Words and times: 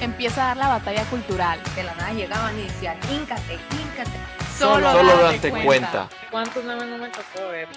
Empieza 0.00 0.44
a 0.44 0.46
dar 0.48 0.56
la 0.56 0.68
batalla 0.68 1.04
cultural. 1.10 1.60
De 1.76 1.82
la 1.82 1.94
nada 1.94 2.12
llegaban 2.14 2.58
y 2.58 2.62
decían, 2.62 2.96
híncate, 3.12 3.58
híncate. 3.70 4.18
Solo, 4.56 4.90
Solo 4.92 5.16
date 5.18 5.50
date 5.50 5.64
cuenta. 5.64 6.08
¿Cuántos 6.30 6.64
memes 6.64 6.86
no 6.86 6.96
me 6.96 7.08
tocó 7.10 7.48
ver? 7.50 7.68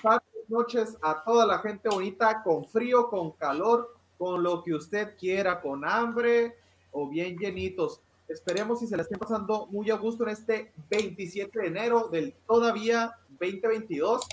Buenas 0.00 0.22
noches 0.46 0.96
a 1.02 1.24
toda 1.24 1.44
la 1.44 1.58
gente 1.58 1.88
bonita, 1.88 2.40
con 2.44 2.64
frío, 2.66 3.10
con 3.10 3.32
calor, 3.32 3.96
con 4.16 4.44
lo 4.44 4.62
que 4.62 4.74
usted 4.74 5.16
quiera, 5.18 5.60
con 5.60 5.84
hambre 5.84 6.56
o 6.92 7.08
bien 7.08 7.36
llenitos. 7.36 8.00
Esperemos 8.28 8.78
si 8.78 8.86
se 8.86 8.96
la 8.96 9.02
estén 9.02 9.18
pasando 9.18 9.66
muy 9.66 9.90
a 9.90 9.96
gusto 9.96 10.22
en 10.22 10.30
este 10.30 10.72
27 10.88 11.58
de 11.58 11.66
enero 11.66 12.08
del 12.12 12.32
todavía 12.46 13.16
2022. 13.28 14.24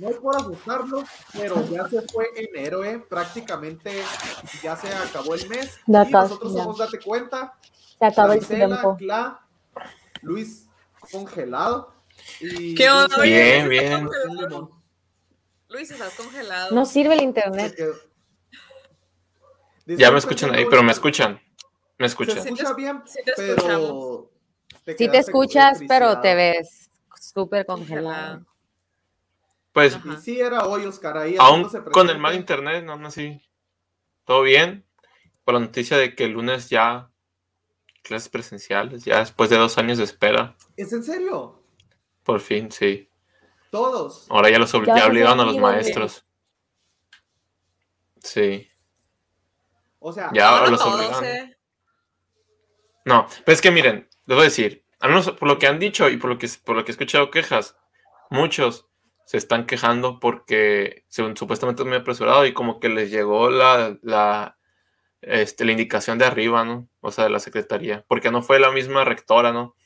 No 0.00 0.08
es 0.08 0.16
por 0.16 0.34
asustarlos, 0.34 1.04
pero 1.34 1.62
ya 1.68 1.86
se 1.86 2.00
fue 2.08 2.30
enero, 2.34 2.82
¿eh? 2.82 3.04
prácticamente 3.06 4.02
ya 4.62 4.74
se 4.74 4.88
acabó 4.88 5.34
el 5.34 5.46
mes. 5.46 5.78
Ya 5.86 6.08
y 6.08 6.10
nosotros 6.10 6.54
ya. 6.54 6.62
somos 6.62 6.78
Date 6.78 7.00
Cuenta. 7.00 7.52
Se 7.98 8.06
acaba 8.06 8.32
el 8.34 8.46
tiempo. 8.46 8.96
Cla, 8.96 9.46
Luis 10.22 10.66
congelado. 11.12 11.92
Y 12.40 12.74
¿Qué 12.74 12.88
onda? 12.88 13.14
Dulce, 13.14 13.30
Bien, 13.30 13.68
bien. 13.68 14.08
Luis, 15.68 15.90
estás 15.90 16.14
congelado. 16.14 16.74
No 16.74 16.86
sirve 16.86 17.12
el 17.12 17.22
internet. 17.22 17.76
Se. 19.84 19.96
Ya 19.96 20.10
me 20.10 20.18
escuchan 20.18 20.54
ahí, 20.54 20.64
pero 20.70 20.82
me 20.82 20.92
escuchan. 20.92 21.42
Me 21.98 22.08
Se 22.08 22.12
escuchan. 22.12 22.38
escucha 22.38 22.72
bien, 22.72 23.02
sí 23.04 23.18
te 23.22 23.32
pero. 23.36 24.30
Sí 24.96 25.08
te 25.08 25.18
escuchas, 25.18 25.80
pero 25.86 26.22
te 26.22 26.34
ves 26.34 26.88
súper 27.20 27.66
congelado. 27.66 28.46
Pues 29.72 29.94
Ajá. 29.94 30.14
Y 30.14 30.16
sí 30.20 30.40
era 30.40 30.66
hoy, 30.66 30.84
Oscar, 30.86 31.16
ahí 31.18 31.36
aún 31.38 31.68
con 31.92 32.10
el 32.10 32.18
mal 32.18 32.34
internet, 32.34 32.84
no, 32.84 32.96
no, 32.96 33.10
sí. 33.10 33.40
Todo 34.24 34.42
bien. 34.42 34.84
Por 35.44 35.54
la 35.54 35.60
noticia 35.60 35.96
de 35.96 36.14
que 36.14 36.24
el 36.24 36.32
lunes 36.32 36.68
ya 36.68 37.10
clases 38.02 38.28
presenciales, 38.28 39.04
ya 39.04 39.20
después 39.20 39.50
de 39.50 39.56
dos 39.56 39.78
años 39.78 39.98
de 39.98 40.04
espera. 40.04 40.56
¿Es 40.76 40.92
en 40.92 41.02
serio? 41.02 41.62
Por 42.24 42.40
fin, 42.40 42.70
sí. 42.70 43.08
Todos. 43.70 44.26
Ahora 44.30 44.50
ya 44.50 44.58
los 44.58 44.72
Ya 44.72 45.06
obligaron 45.06 45.40
a 45.40 45.44
los 45.44 45.58
maestros. 45.58 46.24
Sí. 48.22 48.68
O 49.98 50.12
sea, 50.12 50.30
Ya, 50.32 50.48
ahora 50.48 50.64
no, 50.66 50.70
los 50.72 50.80
todos, 50.80 50.94
obligaron. 50.94 51.24
eh. 51.24 51.56
No, 53.04 53.26
pero 53.44 53.54
es 53.54 53.60
que 53.60 53.70
miren, 53.70 54.08
les 54.26 54.36
voy 54.36 54.42
a 54.42 54.48
decir, 54.48 54.84
al 55.00 55.10
menos 55.10 55.30
por 55.32 55.48
lo 55.48 55.58
que 55.58 55.66
han 55.66 55.78
dicho 55.78 56.08
y 56.08 56.16
por 56.16 56.30
lo 56.30 56.38
que, 56.38 56.48
por 56.64 56.76
lo 56.76 56.84
que 56.84 56.90
he 56.90 56.94
escuchado 56.94 57.30
quejas, 57.30 57.76
muchos 58.28 58.89
se 59.30 59.36
están 59.36 59.64
quejando 59.64 60.18
porque 60.18 61.04
según, 61.06 61.36
supuestamente 61.36 61.82
es 61.82 61.88
muy 61.88 61.98
apresurado 61.98 62.44
y 62.46 62.52
como 62.52 62.80
que 62.80 62.88
les 62.88 63.12
llegó 63.12 63.48
la, 63.48 63.96
la, 64.02 64.58
este, 65.22 65.64
la 65.64 65.70
indicación 65.70 66.18
de 66.18 66.24
arriba, 66.24 66.64
¿no? 66.64 66.88
O 66.98 67.12
sea, 67.12 67.22
de 67.22 67.30
la 67.30 67.38
secretaría, 67.38 68.04
porque 68.08 68.32
no 68.32 68.42
fue 68.42 68.58
la 68.58 68.72
misma 68.72 69.04
rectora, 69.04 69.52
¿no? 69.52 69.76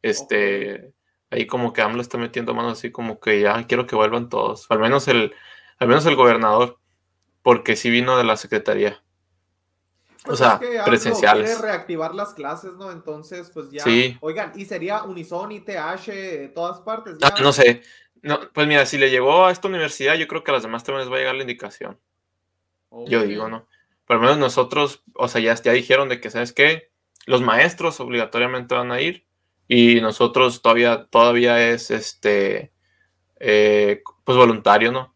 Este, 0.00 0.94
ahí 1.28 1.46
como 1.46 1.74
que 1.74 1.82
AMLO 1.82 2.00
está 2.00 2.16
metiendo 2.16 2.54
manos 2.54 2.78
así 2.78 2.90
como 2.90 3.20
que 3.20 3.42
ya 3.42 3.66
quiero 3.66 3.86
que 3.86 3.94
vuelvan 3.94 4.30
todos, 4.30 4.64
al 4.70 4.78
menos 4.78 5.06
el, 5.06 5.34
al 5.78 5.88
menos 5.88 6.06
el 6.06 6.16
gobernador, 6.16 6.78
porque 7.42 7.76
sí 7.76 7.90
vino 7.90 8.16
de 8.16 8.24
la 8.24 8.38
secretaría. 8.38 9.02
pues 10.24 10.40
o 10.40 10.44
sea, 10.44 10.54
es 10.54 10.60
que 10.60 10.80
presenciales. 10.86 11.50
Quiere 11.50 11.72
reactivar 11.72 12.14
las 12.14 12.32
clases, 12.32 12.72
¿no? 12.76 12.90
Entonces, 12.90 13.50
pues 13.52 13.70
ya. 13.70 13.84
Sí. 13.84 14.16
Oigan, 14.22 14.52
y 14.56 14.64
sería 14.64 15.02
Unison, 15.02 15.52
ITH, 15.52 16.06
de 16.06 16.52
todas 16.54 16.80
partes. 16.80 17.18
Ah, 17.20 17.34
no 17.42 17.52
sé. 17.52 17.82
No, 18.22 18.40
pues 18.52 18.66
mira, 18.66 18.86
si 18.86 18.98
le 18.98 19.10
llegó 19.10 19.46
a 19.46 19.52
esta 19.52 19.68
universidad, 19.68 20.16
yo 20.16 20.26
creo 20.28 20.44
que 20.44 20.50
a 20.50 20.54
las 20.54 20.62
demás 20.62 20.84
también 20.84 21.04
les 21.04 21.12
va 21.12 21.16
a 21.16 21.18
llegar 21.20 21.34
la 21.34 21.42
indicación. 21.42 21.98
Yo 23.06 23.22
digo, 23.22 23.48
¿no? 23.48 23.66
Pero 24.06 24.20
al 24.20 24.26
menos 24.26 24.38
nosotros, 24.38 25.02
o 25.14 25.28
sea, 25.28 25.40
ya, 25.40 25.54
ya 25.54 25.72
dijeron 25.72 26.08
de 26.08 26.20
que, 26.20 26.30
¿sabes 26.30 26.52
qué? 26.52 26.90
Los 27.26 27.42
maestros 27.42 28.00
obligatoriamente 28.00 28.74
van 28.74 28.90
a 28.90 29.00
ir 29.00 29.26
y 29.68 30.00
nosotros 30.00 30.62
todavía, 30.62 31.06
todavía 31.10 31.68
es, 31.68 31.90
este, 31.90 32.72
eh, 33.38 34.02
pues 34.24 34.38
voluntario, 34.38 34.90
¿no? 34.92 35.14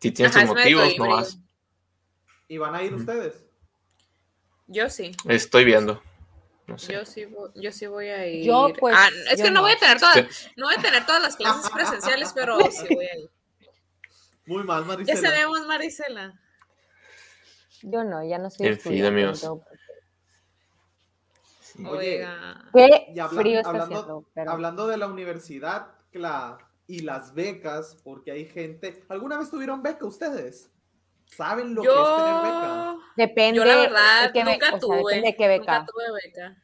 Si 0.00 0.10
tienes 0.10 0.34
Ajá, 0.34 0.46
tus 0.46 0.56
motivos, 0.56 0.98
no 0.98 1.08
vas. 1.08 1.38
¿Y 2.48 2.58
van 2.58 2.74
a 2.74 2.82
ir 2.82 2.94
ustedes? 2.94 3.44
Yo 4.66 4.90
sí. 4.90 5.12
Estoy 5.28 5.64
viendo. 5.64 6.02
No 6.70 6.78
sé. 6.78 6.92
Yo 6.94 7.04
sí, 7.04 7.24
voy, 7.26 7.50
yo 7.56 7.72
sí 7.72 7.86
voy 7.86 8.08
a 8.08 8.26
ir. 8.26 8.46
Yo, 8.46 8.72
pues, 8.78 8.94
Ah, 8.96 9.08
es 9.30 9.38
yo 9.38 9.44
que 9.44 9.50
no, 9.50 9.56
no. 9.56 9.62
voy 9.62 9.72
a 9.72 9.78
tener 9.78 9.98
todas, 9.98 10.14
Sí. 10.34 10.48
no 10.56 10.66
voy 10.66 10.74
a 10.78 10.80
tener 10.82 11.04
todas 11.04 11.22
las 11.22 11.36
clases 11.36 11.70
presenciales, 11.74 12.32
pero 12.34 12.58
sí 12.70 12.94
voy 12.94 13.06
a 13.06 13.18
ir. 13.18 13.30
Muy 14.46 14.64
mal, 14.64 14.82
Ya 14.82 14.88
Maricela. 14.88 15.28
sabemos, 15.30 15.66
Marisela. 15.66 16.40
Yo 17.82 18.04
no, 18.04 18.22
ya 18.24 18.38
no 18.38 18.50
soy 18.50 18.66
En 18.68 18.80
fin, 18.80 19.04
amigos. 19.04 19.42
Oye, 21.86 22.16
Oiga. 22.16 22.64
Qué 22.74 23.06
Y 23.14 23.20
frío 23.36 23.58
está 23.58 23.70
hablando- 23.70 23.94
haciendo, 23.96 24.24
pero 24.34 24.50
Hablando 24.50 24.86
de 24.86 24.96
la 24.96 25.06
universidad 25.06 25.88
la, 26.12 26.58
y 26.86 27.00
las 27.00 27.32
becas, 27.34 27.96
porque 28.04 28.32
hay 28.32 28.44
gente. 28.46 29.04
¿Alguna 29.08 29.38
vez 29.38 29.50
tuvieron 29.50 29.82
beca 29.82 30.04
ustedes? 30.04 30.70
¿Saben 31.26 31.74
lo 31.74 31.82
que 31.82 31.88
es 31.88 31.94
tener 31.94 32.42
beca? 32.42 32.89
Depende 33.16 33.56
yo 33.56 33.64
la 33.64 33.76
verdad, 33.76 34.32
nunca 34.34 34.66
o 34.66 34.70
sea, 34.70 34.78
tuve. 34.78 34.96
depende 34.98 35.26
de 35.28 35.36
qué 35.36 35.48
beca. 35.48 35.78
Nunca 35.80 35.92
tuve 35.92 36.04
beca. 36.24 36.56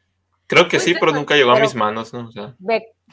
Creo 0.47 0.65
que 0.69 0.77
Pues 0.77 0.85
sí, 0.85 0.95
pero 0.99 1.13
nunca 1.13 1.35
llegó 1.35 1.51
a 1.51 1.59
mis 1.59 1.75
manos, 1.75 2.13
¿no? 2.13 2.29
O 2.29 2.33
sea, 2.33 2.55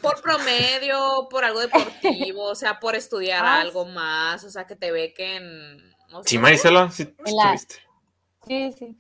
Por 0.02 0.22
promedio, 0.22 1.28
por 1.30 1.44
algo 1.44 1.60
deportivo, 1.62 2.44
o 2.44 2.56
sea, 2.56 2.80
por 2.80 2.96
estudiar 2.96 3.44
Ah. 3.46 3.62
algo 3.62 3.86
más, 3.86 4.44
o 4.44 4.50
sea, 4.50 4.66
que 4.68 4.76
te 4.76 4.92
bequen. 4.92 5.78
No 6.10 6.22
sé, 6.24 6.30
sí. 6.30 6.38
Marisela, 6.38 6.92
sí, 6.92 7.14
En 7.26 7.36
la- 7.36 7.58
sí, 7.58 8.72
sí. 8.78 8.98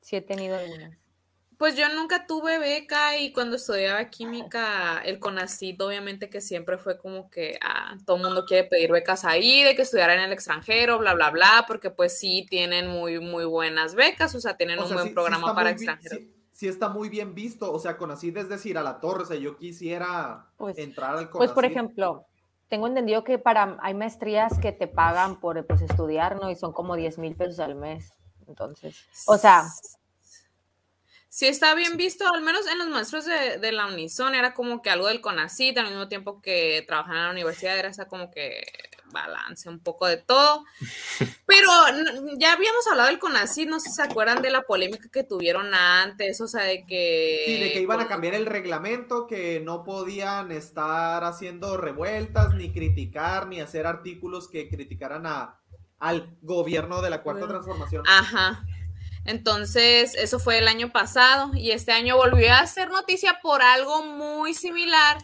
Sí 0.00 0.16
he 0.16 0.22
tenido 0.22 0.56
algunas. 0.58 0.90
Pues 1.62 1.76
yo 1.76 1.88
nunca 1.90 2.26
tuve 2.26 2.58
beca 2.58 3.16
y 3.18 3.32
cuando 3.32 3.54
estudiaba 3.54 4.10
química, 4.10 4.98
el 5.04 5.20
CONACYT 5.20 5.80
obviamente 5.80 6.28
que 6.28 6.40
siempre 6.40 6.76
fue 6.76 6.98
como 6.98 7.30
que 7.30 7.56
ah, 7.62 7.96
todo 8.04 8.16
el 8.16 8.24
mundo 8.24 8.44
quiere 8.44 8.66
pedir 8.66 8.90
becas 8.90 9.24
ahí, 9.24 9.62
de 9.62 9.76
que 9.76 9.82
estudiara 9.82 10.14
en 10.14 10.22
el 10.22 10.32
extranjero, 10.32 10.98
bla, 10.98 11.14
bla, 11.14 11.30
bla, 11.30 11.64
porque 11.68 11.90
pues 11.90 12.18
sí 12.18 12.48
tienen 12.50 12.88
muy, 12.88 13.20
muy 13.20 13.44
buenas 13.44 13.94
becas, 13.94 14.34
o 14.34 14.40
sea, 14.40 14.56
tienen 14.56 14.80
O 14.80 14.82
un 14.82 14.88
sea, 14.88 14.96
buen 14.96 15.06
sí- 15.10 15.14
programa 15.14 15.54
para 15.54 15.70
extranjeros. 15.70 16.18
sí- 16.18 16.34
sí 16.50 16.66
está 16.66 16.88
muy 16.88 17.08
bien 17.08 17.32
visto, 17.32 17.72
o 17.72 17.78
sea, 17.78 17.96
Conacid 17.96 18.36
es 18.38 18.48
decir, 18.48 18.76
a 18.76 18.82
la 18.82 18.98
torre, 18.98 19.22
o 19.22 19.26
sea, 19.26 19.36
yo 19.36 19.56
quisiera 19.56 20.46
Pues- 20.56 20.76
entrar 20.78 21.10
al 21.10 21.30
Conacid. 21.30 21.38
Pues, 21.38 21.50
por 21.52 21.64
ejemplo, 21.64 22.26
tengo 22.70 22.88
entendido 22.88 23.22
que 23.22 23.38
para 23.38 23.78
hay 23.82 23.94
maestrías 23.94 24.58
que 24.58 24.72
te 24.72 24.88
pagan 24.88 25.38
por 25.38 25.64
pues, 25.64 25.80
estudiar, 25.82 26.40
¿no? 26.40 26.50
Y 26.50 26.56
son 26.56 26.72
como 26.72 26.96
10 26.96 27.18
mil 27.18 27.36
pesos 27.36 27.60
al 27.60 27.76
mes. 27.76 28.12
Entonces, 28.48 28.96
o 29.28 29.38
sea, 29.38 29.62
Sí 31.34 31.46
está 31.46 31.74
bien 31.74 31.96
visto, 31.96 32.30
al 32.30 32.42
menos 32.42 32.66
en 32.66 32.76
los 32.76 32.90
maestros 32.90 33.24
de, 33.24 33.56
de 33.58 33.72
la 33.72 33.86
Unison 33.86 34.34
era 34.34 34.52
como 34.52 34.82
que 34.82 34.90
algo 34.90 35.08
del 35.08 35.22
CONACYT, 35.22 35.78
al 35.78 35.86
mismo 35.86 36.06
tiempo 36.06 36.42
que 36.42 36.84
trabajaban 36.86 37.20
en 37.20 37.24
la 37.24 37.30
universidad, 37.30 37.78
era 37.78 37.88
esa 37.88 38.06
como 38.06 38.30
que 38.30 38.62
balance 39.06 39.66
un 39.70 39.78
poco 39.78 40.06
de 40.06 40.18
todo. 40.18 40.66
Pero 41.46 41.68
ya 42.36 42.52
habíamos 42.52 42.86
hablado 42.86 43.08
del 43.08 43.18
CONACYT, 43.18 43.66
no 43.66 43.80
sé 43.80 43.88
si 43.88 43.96
se 43.96 44.02
acuerdan 44.02 44.42
de 44.42 44.50
la 44.50 44.60
polémica 44.60 45.08
que 45.10 45.24
tuvieron 45.24 45.72
antes, 45.72 46.38
o 46.42 46.46
sea, 46.46 46.64
de 46.64 46.84
que... 46.84 47.44
Sí, 47.46 47.60
de 47.60 47.72
que 47.72 47.80
iban 47.80 48.00
a 48.00 48.08
cambiar 48.08 48.34
el 48.34 48.44
reglamento, 48.44 49.26
que 49.26 49.58
no 49.60 49.84
podían 49.84 50.52
estar 50.52 51.24
haciendo 51.24 51.78
revueltas, 51.78 52.52
ni 52.52 52.74
criticar, 52.74 53.46
ni 53.46 53.62
hacer 53.62 53.86
artículos 53.86 54.50
que 54.50 54.68
criticaran 54.68 55.24
a, 55.24 55.62
al 55.98 56.36
gobierno 56.42 57.00
de 57.00 57.08
la 57.08 57.22
Cuarta 57.22 57.46
Bueno. 57.46 57.54
Transformación. 57.54 58.04
Ajá. 58.06 58.66
Entonces, 59.24 60.14
eso 60.16 60.38
fue 60.38 60.58
el 60.58 60.68
año 60.68 60.90
pasado 60.90 61.52
y 61.54 61.70
este 61.70 61.92
año 61.92 62.16
volvió 62.16 62.52
a 62.54 62.66
ser 62.66 62.90
noticia 62.90 63.38
por 63.42 63.62
algo 63.62 64.04
muy 64.04 64.52
similar, 64.54 65.18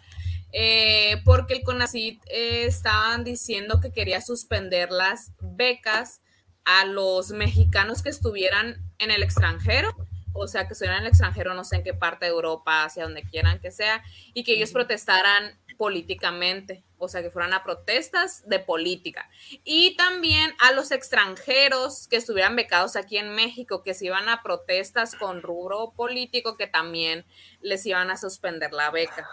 eh, 0.52 1.20
porque 1.24 1.54
el 1.54 1.62
CONACYT 1.62 2.22
eh, 2.30 2.64
estaban 2.66 3.24
diciendo 3.24 3.80
que 3.80 3.92
quería 3.92 4.20
suspender 4.20 4.90
las 4.90 5.32
becas 5.40 6.20
a 6.64 6.84
los 6.84 7.30
mexicanos 7.30 8.02
que 8.02 8.10
estuvieran 8.10 8.76
en 8.98 9.10
el 9.10 9.22
extranjero, 9.22 9.94
o 10.32 10.46
sea, 10.46 10.66
que 10.66 10.74
estuvieran 10.74 11.00
en 11.00 11.06
el 11.06 11.10
extranjero, 11.10 11.54
no 11.54 11.64
sé 11.64 11.76
en 11.76 11.82
qué 11.82 11.94
parte 11.94 12.26
de 12.26 12.32
Europa, 12.32 12.84
hacia 12.84 13.04
donde 13.04 13.22
quieran 13.22 13.58
que 13.58 13.72
sea, 13.72 14.02
y 14.32 14.44
que 14.44 14.52
ellos 14.52 14.70
protestaran 14.70 15.58
políticamente. 15.76 16.84
O 16.98 17.08
sea, 17.08 17.22
que 17.22 17.30
fueran 17.30 17.52
a 17.54 17.64
protestas 17.64 18.46
de 18.48 18.58
política. 18.58 19.28
Y 19.64 19.96
también 19.96 20.54
a 20.60 20.72
los 20.72 20.90
extranjeros 20.90 22.08
que 22.08 22.16
estuvieran 22.16 22.56
becados 22.56 22.96
aquí 22.96 23.16
en 23.16 23.34
México, 23.34 23.82
que 23.82 23.94
se 23.94 24.06
iban 24.06 24.28
a 24.28 24.42
protestas 24.42 25.14
con 25.14 25.42
rubro 25.42 25.92
político, 25.96 26.56
que 26.56 26.66
también 26.66 27.24
les 27.60 27.84
iban 27.86 28.10
a 28.10 28.16
suspender 28.16 28.72
la 28.72 28.90
beca. 28.90 29.28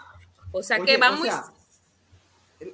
O 0.52 0.62
sea, 0.62 0.78
que 0.80 0.96
va 0.96 1.10
muy... 1.12 1.28
sea, 1.28 1.44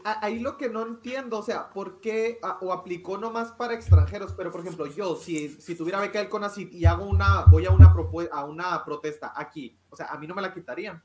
Ahí 0.04 0.38
lo 0.38 0.56
que 0.58 0.68
no 0.68 0.86
entiendo, 0.86 1.38
o 1.38 1.42
sea, 1.42 1.68
¿por 1.70 2.00
qué 2.00 2.38
a- 2.40 2.58
o 2.60 2.72
aplicó 2.72 3.18
nomás 3.18 3.50
para 3.50 3.74
extranjeros? 3.74 4.32
Pero, 4.36 4.52
por 4.52 4.60
ejemplo, 4.60 4.86
yo, 4.86 5.16
si, 5.16 5.48
si 5.48 5.74
tuviera 5.74 5.98
beca 5.98 6.20
del 6.20 6.28
CONACYT 6.28 6.72
y 6.72 6.84
hago 6.86 7.04
una, 7.04 7.46
voy 7.46 7.66
a 7.66 7.72
una, 7.72 7.92
a 8.30 8.44
una 8.44 8.84
protesta 8.84 9.32
aquí, 9.34 9.76
o 9.90 9.96
sea, 9.96 10.06
a 10.06 10.18
mí 10.18 10.28
no 10.28 10.36
me 10.36 10.42
la 10.42 10.54
quitarían. 10.54 11.02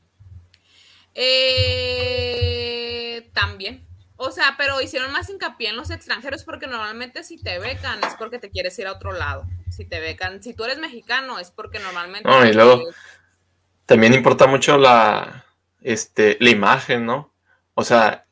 Eh, 1.16 2.77
también. 3.34 3.86
O 4.16 4.32
sea, 4.32 4.56
pero 4.58 4.82
hicieron 4.82 5.12
más 5.12 5.30
hincapié 5.30 5.70
en 5.70 5.76
los 5.78 5.92
extranjeros 5.92 6.44
porque 6.44 6.66
normalmente 6.68 7.24
si 7.24 7.38
te 7.38 7.60
becan 7.60 8.04
es 8.04 8.16
porque 8.16 8.40
te 8.40 8.50
quieres 8.50 8.78
ir 8.80 8.88
a 8.88 8.94
otro 8.94 9.12
lado. 9.12 9.46
Si 9.70 9.86
te 9.86 10.00
becan, 10.00 10.42
si 10.42 10.54
tú 10.56 10.64
eres 10.64 10.80
mexicano 10.80 11.38
es 11.38 11.52
porque 11.52 11.78
normalmente... 11.80 12.28
No, 12.28 12.44
y 12.44 12.52
luego- 12.54 12.84
También 13.86 14.14
importa 14.14 14.48
mucho 14.48 14.78
la, 14.78 15.46
este, 15.82 16.38
la 16.40 16.50
imagen, 16.50 17.06
¿no? 17.06 17.32
O 17.76 17.84
sea, 17.84 18.26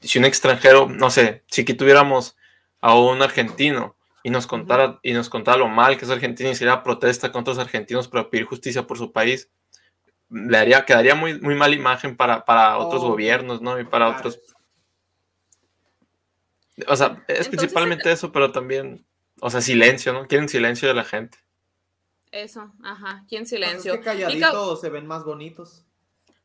si 0.00 0.18
un 0.18 0.24
extranjero, 0.26 0.88
no 0.88 1.10
sé, 1.10 1.42
si 1.48 1.62
aquí 1.62 1.72
tuviéramos 1.74 2.36
a 2.82 2.94
un 2.94 3.22
argentino 3.22 3.96
y 4.22 4.28
nos 4.30 4.46
contara, 4.46 5.00
y 5.02 5.14
nos 5.14 5.30
contara 5.30 5.56
lo 5.56 5.68
mal 5.68 5.96
que 5.96 6.04
es 6.04 6.10
Argentina 6.10 6.50
y 6.50 6.52
hiciera 6.52 6.82
protesta 6.82 7.32
contra 7.32 7.54
los 7.54 7.62
argentinos 7.64 8.08
para 8.08 8.28
pedir 8.28 8.44
justicia 8.44 8.86
por 8.86 8.98
su 8.98 9.10
país, 9.10 9.48
le 10.30 10.56
haría, 10.58 10.84
quedaría 10.84 11.14
muy, 11.14 11.40
muy 11.40 11.54
mala 11.54 11.74
imagen 11.74 12.16
para, 12.16 12.44
para 12.44 12.78
otros 12.78 13.02
Oh, 13.02 13.08
gobiernos, 13.08 13.60
¿no? 13.60 13.78
Y 13.80 13.84
para 13.84 14.06
claro. 14.06 14.18
otros. 14.18 14.40
O 16.86 16.96
sea, 16.96 17.24
es 17.28 17.48
Entonces, 17.48 17.48
principalmente 17.48 18.10
eso, 18.10 18.32
pero 18.32 18.52
también, 18.52 19.06
o 19.40 19.50
sea, 19.50 19.60
silencio, 19.60 20.12
¿no? 20.12 20.26
Quieren 20.26 20.48
silencio 20.48 20.88
de 20.88 20.94
la 20.94 21.04
gente. 21.04 21.38
Eso, 22.30 22.72
ajá, 22.82 23.22
aquí 23.24 23.36
en 23.36 23.42
Pues 23.42 23.50
silencio. 23.50 23.94
es 23.94 24.00
que 24.00 24.02
Y 24.02 24.04
calladitos 24.04 24.80
se 24.80 24.88
ven 24.88 25.06
más 25.06 25.24
bonitos. 25.24 25.84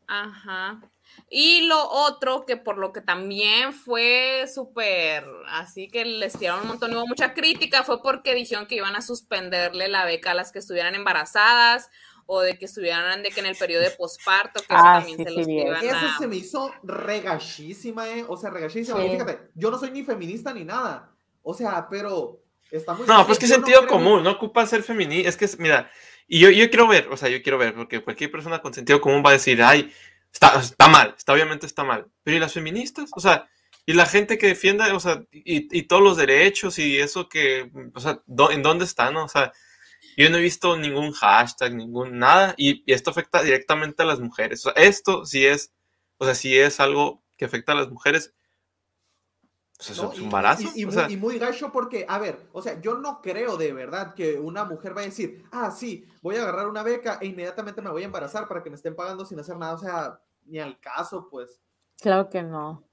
Ajá. 0.07 0.81
Y 1.29 1.67
lo 1.67 1.89
otro 1.89 2.45
que 2.45 2.57
por 2.57 2.77
lo 2.77 2.91
que 2.91 3.01
también 3.01 3.73
fue 3.73 4.45
súper, 4.53 5.25
así 5.47 5.87
que 5.89 6.05
les 6.05 6.37
tiraron 6.37 6.63
un 6.63 6.67
montón, 6.69 6.93
hubo 6.95 7.07
mucha 7.07 7.33
crítica, 7.33 7.83
fue 7.83 8.01
porque 8.01 8.33
dijeron 8.35 8.67
que 8.67 8.75
iban 8.75 8.95
a 8.95 9.01
suspenderle 9.01 9.87
la 9.87 10.05
beca 10.05 10.31
a 10.31 10.33
las 10.35 10.51
que 10.51 10.59
estuvieran 10.59 10.95
embarazadas 10.95 11.89
o 12.27 12.41
de 12.41 12.57
que 12.57 12.65
estuvieran 12.65 13.21
de 13.23 13.29
que 13.29 13.39
en 13.39 13.45
el 13.45 13.55
periodo 13.55 13.83
de 13.83 13.91
posparto, 13.91 14.59
que 14.59 14.73
eso 14.73 14.83
Ah, 14.83 14.97
también 14.99 15.17
sí, 15.19 15.23
se 15.23 15.29
sí, 15.29 15.35
los 15.37 15.47
vi 15.47 15.59
eso. 15.61 15.75
Eso 15.75 15.95
a... 16.07 16.17
se 16.17 16.27
me 16.27 16.35
hizo 16.37 16.71
regachísima, 16.83 18.09
¿eh? 18.09 18.25
O 18.27 18.37
sea, 18.37 18.49
regachísima. 18.49 19.01
Sí. 19.01 19.09
Fíjate, 19.11 19.39
yo 19.55 19.71
no 19.71 19.77
soy 19.79 19.91
ni 19.91 20.03
feminista 20.03 20.53
ni 20.53 20.63
nada. 20.63 21.11
O 21.43 21.53
sea, 21.53 21.87
pero 21.89 22.39
está 22.71 22.93
muy... 22.93 23.05
No, 23.07 23.25
pues 23.25 23.39
que 23.39 23.47
yo 23.47 23.51
no 23.57 23.63
sentido 23.65 23.79
creo- 23.81 23.89
común, 23.91 24.23
no 24.23 24.31
ocupa 24.31 24.65
ser 24.65 24.83
feminista. 24.83 25.29
Es 25.29 25.37
que, 25.37 25.45
es- 25.45 25.59
mira, 25.59 25.89
y 26.27 26.39
yo, 26.39 26.49
yo 26.49 26.67
quiero 26.69 26.87
ver, 26.87 27.07
o 27.11 27.17
sea, 27.17 27.29
yo 27.29 27.41
quiero 27.43 27.57
ver, 27.57 27.75
porque 27.75 28.01
cualquier 28.03 28.31
persona 28.31 28.59
con 28.61 28.73
sentido 28.73 28.99
común 29.01 29.23
va 29.25 29.29
a 29.29 29.33
decir, 29.33 29.61
ay, 29.61 29.91
está, 30.33 30.59
está 30.59 30.87
mal, 30.87 31.13
está 31.17 31.33
obviamente 31.33 31.65
está 31.67 31.83
mal. 31.83 32.07
Pero 32.23 32.37
¿y 32.37 32.39
las 32.39 32.53
feministas? 32.53 33.09
O 33.15 33.19
sea, 33.19 33.47
y 33.85 33.93
la 33.93 34.07
gente 34.07 34.39
que 34.39 34.47
defienda, 34.47 34.91
o 34.95 34.99
sea, 34.99 35.23
y, 35.31 35.77
y 35.77 35.83
todos 35.83 36.01
los 36.01 36.17
derechos 36.17 36.79
y 36.79 36.97
eso 36.97 37.29
que, 37.29 37.69
o 37.93 37.99
sea, 37.99 38.19
¿dó- 38.25 38.49
¿en 38.51 38.63
dónde 38.63 38.85
están? 38.85 39.15
O 39.17 39.27
sea, 39.27 39.51
yo 40.17 40.29
no 40.29 40.37
he 40.37 40.41
visto 40.41 40.77
ningún 40.77 41.11
hashtag, 41.11 41.75
ningún 41.75 42.19
nada, 42.19 42.53
y, 42.57 42.83
y 42.89 42.93
esto 42.93 43.11
afecta 43.11 43.41
directamente 43.43 44.03
a 44.03 44.05
las 44.05 44.19
mujeres. 44.19 44.65
O 44.65 44.71
sea, 44.71 44.83
esto 44.83 45.25
sí 45.25 45.45
es, 45.45 45.73
o 46.17 46.25
sea, 46.25 46.35
sí 46.35 46.57
es 46.57 46.79
algo 46.79 47.23
que 47.37 47.45
afecta 47.45 47.73
a 47.73 47.75
las 47.75 47.89
mujeres. 47.89 48.33
Es 49.79 50.01
Y- 50.15 50.23
embarazo. 50.23 50.69
Y, 50.73 50.81
y 50.81 50.83
o 50.85 50.87
muy, 50.87 50.93
sea, 50.95 51.11
y 51.11 51.17
muy 51.17 51.37
gacho 51.37 51.71
porque, 51.71 52.05
a 52.07 52.17
ver, 52.17 52.47
o 52.53 52.61
sea, 52.61 52.79
yo 52.79 52.95
no 52.97 53.21
creo 53.21 53.57
de 53.57 53.73
verdad 53.73 54.13
que 54.13 54.39
una 54.39 54.63
mujer 54.63 54.93
vaya 54.93 55.07
a 55.07 55.09
decir, 55.09 55.43
ah, 55.51 55.69
sí, 55.69 56.05
voy 56.21 56.37
a 56.37 56.43
agarrar 56.43 56.67
una 56.69 56.81
beca 56.81 57.19
e 57.21 57.27
inmediatamente 57.27 57.81
me 57.81 57.89
voy 57.89 58.03
a 58.03 58.05
embarazar 58.05 58.47
para 58.47 58.63
que 58.63 58.69
me 58.69 58.77
estén 58.77 58.95
pagando 58.95 59.25
sin 59.25 59.39
hacer 59.39 59.57
nada. 59.57 59.73
O 59.73 59.77
sea, 59.77 60.19
ni 60.45 60.59
al 60.59 60.79
caso, 60.79 61.27
pues. 61.29 61.59
Claro 61.99 62.29
que 62.29 62.41
no. 62.41 62.87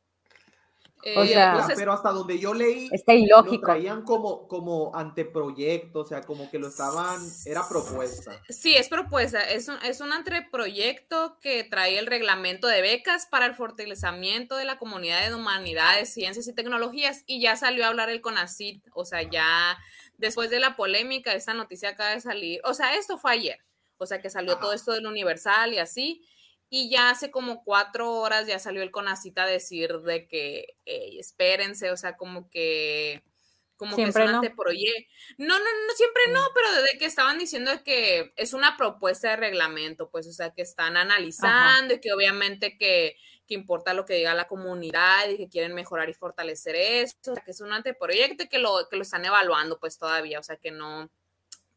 Eh, 1.05 1.19
o 1.19 1.27
sea, 1.27 1.59
es- 1.69 1.75
pero 1.75 1.93
hasta 1.93 2.11
donde 2.11 2.39
yo 2.39 2.55
leí, 2.55 2.89
Está 2.93 3.13
lo 3.15 3.43
traían 3.61 4.03
como, 4.03 4.47
como 4.47 4.95
anteproyecto, 4.95 6.01
o 6.01 6.05
sea, 6.05 6.21
como 6.23 6.51
que 6.51 6.59
lo 6.59 6.69
estaban, 6.69 7.21
era 7.45 7.69
propuesta. 7.69 8.41
Sí, 8.49 8.75
es 8.75 8.89
propuesta. 8.89 9.41
Es 9.41 9.69
un, 9.69 9.77
es 9.85 10.01
un 10.01 10.13
anteproyecto 10.13 11.39
que 11.41 11.65
trae 11.65 11.99
el 11.99 12.07
reglamento 12.07 12.69
de 12.69 12.83
becas 12.83 13.27
para 13.27 13.47
el 13.47 13.55
fortalecimiento 13.55 14.57
de 14.57 14.65
la 14.65 14.79
comunidad 14.79 15.29
de 15.29 15.35
humanidades, 15.35 16.13
ciencias 16.13 16.47
y 16.49 16.55
tecnologías 16.55 17.25
y 17.27 17.41
ya 17.41 17.57
salió 17.57 17.85
a 17.85 17.89
hablar 17.89 18.11
el 18.11 18.21
CONACIT. 18.21 18.85
O 18.95 19.05
sea, 19.05 19.23
ya 19.23 19.79
después 20.19 20.51
de 20.51 20.61
la 20.61 20.77
polémica, 20.77 21.35
esta 21.35 21.55
noticia 21.55 21.91
acaba 21.91 22.11
de 22.11 22.21
salir. 22.21 22.61
O 22.65 22.75
sea, 22.75 22.95
esto 22.97 23.19
fue 23.19 23.33
ayer. 23.33 23.59
O 23.99 24.07
sea, 24.07 24.21
que 24.21 24.31
salió 24.31 24.59
todo 24.59 24.73
esto 24.73 24.93
del 24.93 25.07
Universal 25.07 25.73
y 25.75 25.79
así. 25.79 26.23
Y 26.75 26.89
ya 26.89 27.11
hace 27.11 27.31
como 27.31 27.63
cuatro 27.65 28.11
horas 28.15 28.47
ya 28.47 28.59
salió 28.59 28.83
el 28.83 28.91
CONACIT 28.91 29.39
a 29.39 29.45
decir 29.47 29.99
de 30.01 30.27
que 30.27 30.75
"Ey, 30.87 31.19
espérense, 31.19 31.91
o 31.91 31.99
sea, 31.99 32.17
como 32.17 32.49
que 32.49 33.23
como 33.77 34.01
que 34.03 34.03
Siempre 34.03 34.23
es 34.23 34.29
un 34.29 34.33
no. 34.33 34.39
anteproyecto. 34.39 35.11
No, 35.39 35.59
no, 35.59 35.65
no, 35.65 35.95
siempre 35.97 36.23
no, 36.33 36.41
pero 36.55 36.73
desde 36.83 36.97
que 36.99 37.05
estaban 37.05 37.39
diciendo 37.39 37.73
que 37.85 38.33
es 38.37 38.55
una 38.55 38.77
propuesta 38.79 39.31
de 39.31 39.37
reglamento, 39.37 40.09
pues, 40.11 40.27
o 40.29 40.33
sea, 40.33 40.53
que 40.55 40.63
están 40.63 40.97
analizando 40.97 41.95
y 41.95 42.01
que 42.01 42.13
obviamente 42.13 42.79
que, 42.79 43.17
que 43.47 43.55
importa 43.55 43.93
lo 43.93 44.07
que 44.07 44.15
diga 44.15 44.35
la 44.35 44.47
comunidad 44.47 45.29
y 45.29 45.37
que 45.37 45.49
quieren 45.51 45.75
mejorar 45.75 46.09
y 46.09 46.15
fortalecer 46.15 46.77
esto, 46.77 47.33
o 47.33 47.35
sea, 47.35 47.45
que 47.45 47.51
es 47.51 47.61
un 47.61 47.73
anteproyecto 47.73 48.45
y 48.45 48.49
que 48.49 48.59
lo, 48.59 48.89
que 48.89 48.97
lo 48.97 49.03
están 49.03 49.25
evaluando, 49.27 49.79
pues, 49.81 49.99
todavía, 49.99 50.39
o 50.39 50.43
sea, 50.45 50.57
que 50.57 50.71
no 50.71 51.11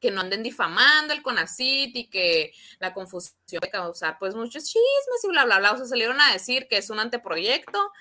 que 0.05 0.11
no 0.11 0.21
anden 0.21 0.43
difamando 0.43 1.13
el 1.13 1.21
CONACIT 1.23 1.95
y 1.95 2.07
que 2.09 2.53
la 2.79 2.93
confusión 2.93 3.59
puede 3.59 3.71
causar 3.71 4.17
pues 4.19 4.35
muchos 4.35 4.63
chismes 4.65 5.23
y 5.23 5.27
bla, 5.29 5.45
bla, 5.45 5.59
bla, 5.59 5.71
o 5.73 5.77
sea, 5.77 5.85
salieron 5.87 6.21
a 6.21 6.31
decir 6.31 6.67
que 6.67 6.77
es 6.77 6.89
un 6.89 6.99
anteproyecto 6.99 7.91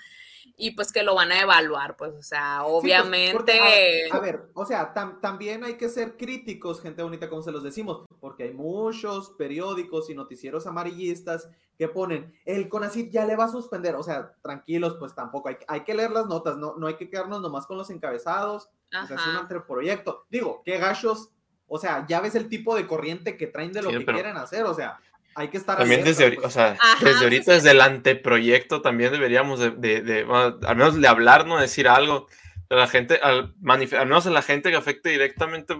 y 0.57 0.71
pues 0.71 0.91
que 0.93 1.01
lo 1.03 1.15
van 1.15 1.31
a 1.31 1.41
evaluar, 1.41 1.97
pues, 1.97 2.13
o 2.13 2.21
sea, 2.21 2.59
Sí, 2.59 2.63
pues, 2.69 2.83
obviamente... 2.83 3.33
porque, 3.33 4.09
a, 4.11 4.15
a 4.15 4.19
ver, 4.19 4.49
o 4.53 4.65
sea, 4.65 4.93
tam- 4.93 5.19
también 5.19 5.63
hay 5.63 5.75
que 5.75 5.89
ser 5.89 6.15
críticos, 6.15 6.81
gente 6.81 7.01
bonita, 7.01 7.27
como 7.27 7.41
se 7.41 7.51
los 7.51 7.63
decimos, 7.63 8.05
porque 8.19 8.43
hay 8.43 8.53
muchos 8.53 9.31
periódicos 9.31 10.09
y 10.09 10.13
noticieros 10.15 10.67
amarillistas 10.67 11.49
que 11.77 11.89
ponen, 11.89 12.33
el 12.45 12.69
CONACYT 12.69 13.11
ya 13.11 13.25
le 13.25 13.35
va 13.35 13.45
a 13.45 13.51
suspender, 13.51 13.95
o 13.95 14.03
sea, 14.03 14.33
tranquilos, 14.43 14.95
pues 14.99 15.13
tampoco, 15.15 15.49
hay, 15.49 15.57
hay 15.67 15.83
que 15.83 15.95
leer 15.95 16.11
las 16.11 16.27
notas, 16.27 16.55
no, 16.57 16.75
no 16.77 16.87
hay 16.87 16.95
que 16.95 17.09
quedarnos 17.09 17.41
nomás 17.41 17.65
con 17.65 17.77
los 17.77 17.89
encabezados, 17.89 18.69
o 19.03 19.07
sea, 19.07 19.17
es 19.17 19.25
un 19.27 19.35
anteproyecto. 19.35 20.25
Digo, 20.29 20.61
qué 20.63 20.77
gachos, 20.77 21.31
o 21.67 21.77
sea, 21.79 22.05
ya 22.07 22.21
ves 22.21 22.35
el 22.35 22.47
tipo 22.49 22.75
de 22.75 22.85
corriente 22.87 23.37
que 23.37 23.47
traen 23.47 23.71
de 23.73 23.81
lo 23.81 23.89
Sí, 23.91 23.97
que 23.99 24.05
pero- 24.05 24.17
quieren 24.17 24.37
hacer, 24.37 24.63
o 24.63 24.73
sea, 24.73 24.99
hay 25.35 25.49
que 25.49 25.57
estar 25.57 25.77
También 25.77 26.03
desde 26.03 26.23
ahorita, 26.23 26.41
pues. 26.43 26.53
o 26.53 26.59
sea, 26.59 26.77
Ajá, 26.79 27.03
desde 27.05 27.23
ahorita, 27.23 27.43
sí. 27.45 27.51
desde 27.51 27.71
el 27.71 27.81
anteproyecto, 27.81 28.81
también 28.81 29.11
deberíamos 29.11 29.59
de, 29.59 29.71
de- 29.71 30.01
de, 30.01 30.23
bueno, 30.23 30.57
al 30.65 30.75
menos 30.75 30.99
de 30.99 31.07
hablar, 31.07 31.45
no 31.45 31.59
decir 31.59 31.87
algo. 31.87 32.27
A 32.69 32.75
la 32.75 32.87
gente, 32.87 33.19
al, 33.21 33.53
manif- 33.57 33.93
al 33.97 34.07
menos 34.07 34.25
a 34.25 34.31
la 34.31 34.41
gente 34.41 34.71
que 34.71 34.75
afecte 34.77 35.09
directamente, 35.09 35.75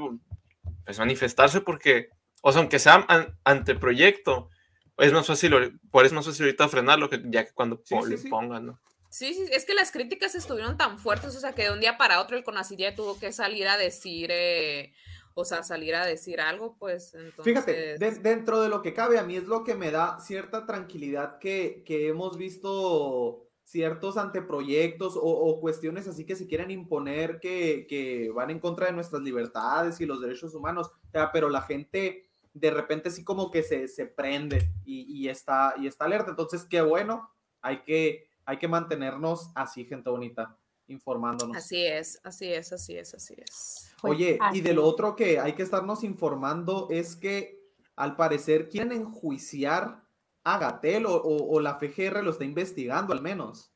pues 0.85 0.99
manifestarse 0.99 1.61
porque, 1.61 2.09
o 2.41 2.51
sea, 2.51 2.59
aunque 2.61 2.77
sea 2.79 3.05
an- 3.07 3.35
anteproyecto, 3.43 4.49
es 4.97 5.11
más 5.11 5.25
fácil, 5.27 5.79
por 5.91 6.05
eso 6.05 6.07
es 6.07 6.13
más 6.13 6.25
fácil 6.25 6.45
ahorita 6.45 6.69
frenarlo 6.69 7.09
que 7.09 7.21
ya 7.25 7.43
que 7.45 7.51
cuando 7.53 7.81
Sí, 7.83 7.95
po- 7.95 8.03
sí, 8.03 8.11
le 8.11 8.17
sí. 8.17 8.29
pongan, 8.29 8.65
¿no? 8.67 8.79
Sí, 9.09 9.33
sí, 9.33 9.45
es 9.51 9.65
que 9.65 9.73
las 9.73 9.91
críticas 9.91 10.35
estuvieron 10.35 10.77
tan 10.77 10.99
fuertes, 10.99 11.35
o 11.35 11.39
sea, 11.39 11.53
que 11.53 11.63
de 11.63 11.71
un 11.71 11.79
día 11.79 11.97
para 11.97 12.19
otro 12.21 12.37
el 12.37 12.43
CONACYT 12.43 12.79
ya 12.79 12.95
tuvo 12.95 13.17
que 13.17 13.31
salir 13.31 13.67
a 13.67 13.77
decir, 13.77 14.29
eh, 14.31 14.93
o 15.35 15.45
sea, 15.45 15.63
salir 15.63 15.93
a 15.95 16.05
decir 16.05 16.41
algo, 16.41 16.75
pues, 16.79 17.13
entonces... 17.13 17.43
Fíjate, 17.43 17.97
de- 17.99 18.19
dentro 18.19 18.61
de 18.61 18.69
lo 18.69 18.81
que 18.81 18.93
cabe, 18.93 19.19
a 19.19 19.23
mí 19.23 19.35
es 19.35 19.43
lo 19.43 19.63
que 19.63 19.75
me 19.75 19.91
da 19.91 20.19
cierta 20.19 20.65
tranquilidad 20.65 21.37
que, 21.39 21.83
que 21.85 22.07
hemos 22.07 22.37
visto 22.37 23.41
ciertos 23.63 24.15
anteproyectos 24.17 25.17
o, 25.17 25.21
o 25.23 25.59
cuestiones 25.59 26.07
así 26.07 26.23
que 26.25 26.35
se 26.35 26.45
quieren 26.47 26.69
imponer 26.71 27.39
que, 27.39 27.87
que 27.89 28.29
van 28.33 28.51
en 28.51 28.59
contra 28.59 28.85
de 28.85 28.93
nuestras 28.93 29.23
libertades 29.23 29.99
y 29.99 30.05
los 30.05 30.21
derechos 30.21 30.53
humanos, 30.53 30.87
o 30.87 31.11
sea, 31.11 31.31
pero 31.31 31.49
la 31.49 31.61
gente 31.63 32.29
de 32.53 32.71
repente 32.71 33.09
sí 33.11 33.23
como 33.23 33.51
que 33.51 33.63
se, 33.63 33.87
se 33.87 34.05
prende 34.05 34.69
y, 34.85 35.01
y 35.11 35.29
está, 35.29 35.73
y 35.77 35.87
está 35.87 36.05
alerta, 36.05 36.29
entonces 36.29 36.63
qué 36.63 36.81
bueno, 36.81 37.29
hay 37.61 37.81
que, 37.83 38.29
hay 38.45 38.57
que 38.57 38.67
mantenernos 38.67 39.49
así, 39.55 39.83
gente 39.83 40.09
bonita, 40.11 40.55
informándonos. 40.87 41.57
Así 41.57 41.85
es, 41.85 42.19
así 42.23 42.51
es, 42.53 42.71
así 42.73 42.97
es, 42.97 43.13
así 43.13 43.35
es. 43.37 43.91
Pues, 44.01 44.13
Oye, 44.13 44.39
y 44.53 44.61
de 44.61 44.73
lo 44.73 44.85
otro 44.85 45.15
que 45.15 45.39
hay 45.39 45.53
que 45.53 45.63
estarnos 45.63 46.03
informando 46.03 46.87
es 46.91 47.15
que 47.15 47.59
al 47.95 48.15
parecer 48.15 48.69
quieren 48.69 48.91
enjuiciar 48.91 50.03
a 50.43 50.57
Gatel 50.59 51.05
o, 51.05 51.15
o- 51.15 51.55
o 51.55 51.59
la 51.59 51.75
FGR 51.79 52.21
lo 52.23 52.31
está 52.31 52.43
investigando 52.43 53.13
al 53.13 53.21
menos. 53.21 53.71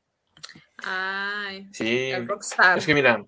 Ay, 0.82 1.68
Sí, 1.72 2.10
es 2.76 2.86
que 2.86 2.94
mira, 2.94 3.24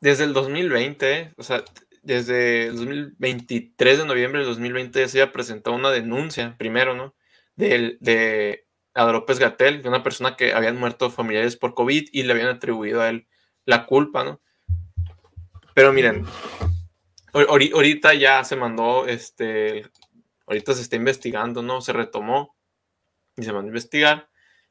desde 0.00 0.24
el 0.24 0.32
2020, 0.32 1.34
o 1.36 1.42
sea, 1.42 1.64
desde 2.02 2.66
el 2.66 2.76
2023 2.76 3.98
de 3.98 4.06
noviembre 4.06 4.40
del 4.40 4.48
2020 4.48 5.08
se 5.08 5.20
había 5.22 5.32
presentado 5.32 5.76
una 5.76 5.90
denuncia, 5.90 6.56
primero, 6.58 6.94
¿no? 6.94 7.14
Del, 7.56 7.98
de, 8.00 8.66
a 8.94 9.04
López 9.06 9.38
Gatel, 9.38 9.86
una 9.86 10.02
persona 10.02 10.36
que 10.36 10.52
habían 10.52 10.76
muerto 10.78 11.10
familiares 11.10 11.56
por 11.56 11.74
COVID 11.74 12.08
y 12.12 12.22
le 12.22 12.32
habían 12.32 12.48
atribuido 12.48 13.00
a 13.00 13.08
él 13.08 13.28
la 13.64 13.86
culpa, 13.86 14.24
¿no? 14.24 14.40
Pero 15.74 15.92
miren, 15.92 16.24
ahor- 17.32 17.46
ahori- 17.48 17.72
ahorita 17.72 18.14
ya 18.14 18.42
se 18.44 18.56
mandó, 18.56 19.06
este, 19.06 19.88
ahorita 20.46 20.74
se 20.74 20.82
está 20.82 20.96
investigando, 20.96 21.62
¿no? 21.62 21.80
Se 21.80 21.92
retomó 21.92 22.56
y 23.36 23.42
se 23.44 23.52
mandó 23.52 23.66
a 23.66 23.68
investigar. 23.68 24.28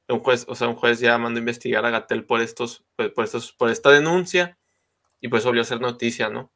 Un 0.08 0.20
juez, 0.20 0.46
o 0.50 0.56
sea, 0.56 0.68
un 0.68 0.76
juez 0.76 1.00
ya 1.00 1.18
mandó 1.18 1.38
a 1.38 1.42
investigar 1.42 1.86
a 1.86 1.92
Gatel 1.92 2.26
por 2.26 2.42
estos, 2.42 2.84
por, 2.96 3.14
por 3.14 3.24
estos, 3.26 3.54
por 3.54 3.70
esta 3.70 3.92
denuncia 3.92 4.58
y 5.22 5.28
pues 5.28 5.46
volvió 5.46 5.62
a 5.62 5.66
ser 5.66 5.82
noticia, 5.82 6.30
¿no? 6.30 6.52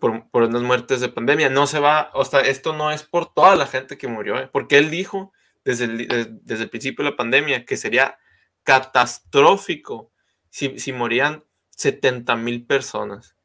Por, 0.00 0.28
por 0.30 0.42
unas 0.42 0.62
muertes 0.62 1.00
de 1.00 1.08
pandemia. 1.08 1.48
No 1.48 1.66
se 1.68 1.78
va, 1.78 2.10
o 2.14 2.24
sea, 2.24 2.40
esto 2.40 2.72
no 2.74 2.90
es 2.90 3.04
por 3.04 3.32
toda 3.32 3.54
la 3.56 3.66
gente 3.66 3.96
que 3.96 4.08
murió, 4.08 4.38
¿eh? 4.38 4.48
porque 4.52 4.76
él 4.76 4.90
dijo 4.90 5.32
desde 5.68 5.84
el, 5.84 6.08
des- 6.08 6.28
desde 6.46 6.64
el 6.64 6.70
principio 6.70 7.04
de 7.04 7.10
la 7.10 7.16
pandemia 7.16 7.66
que 7.66 7.76
sería 7.76 8.18
catastrófico 8.62 10.10
si, 10.48 10.78
si 10.78 10.92
morían 10.92 11.44
70 11.70 12.36
mil 12.36 12.64
personas. 12.66 13.36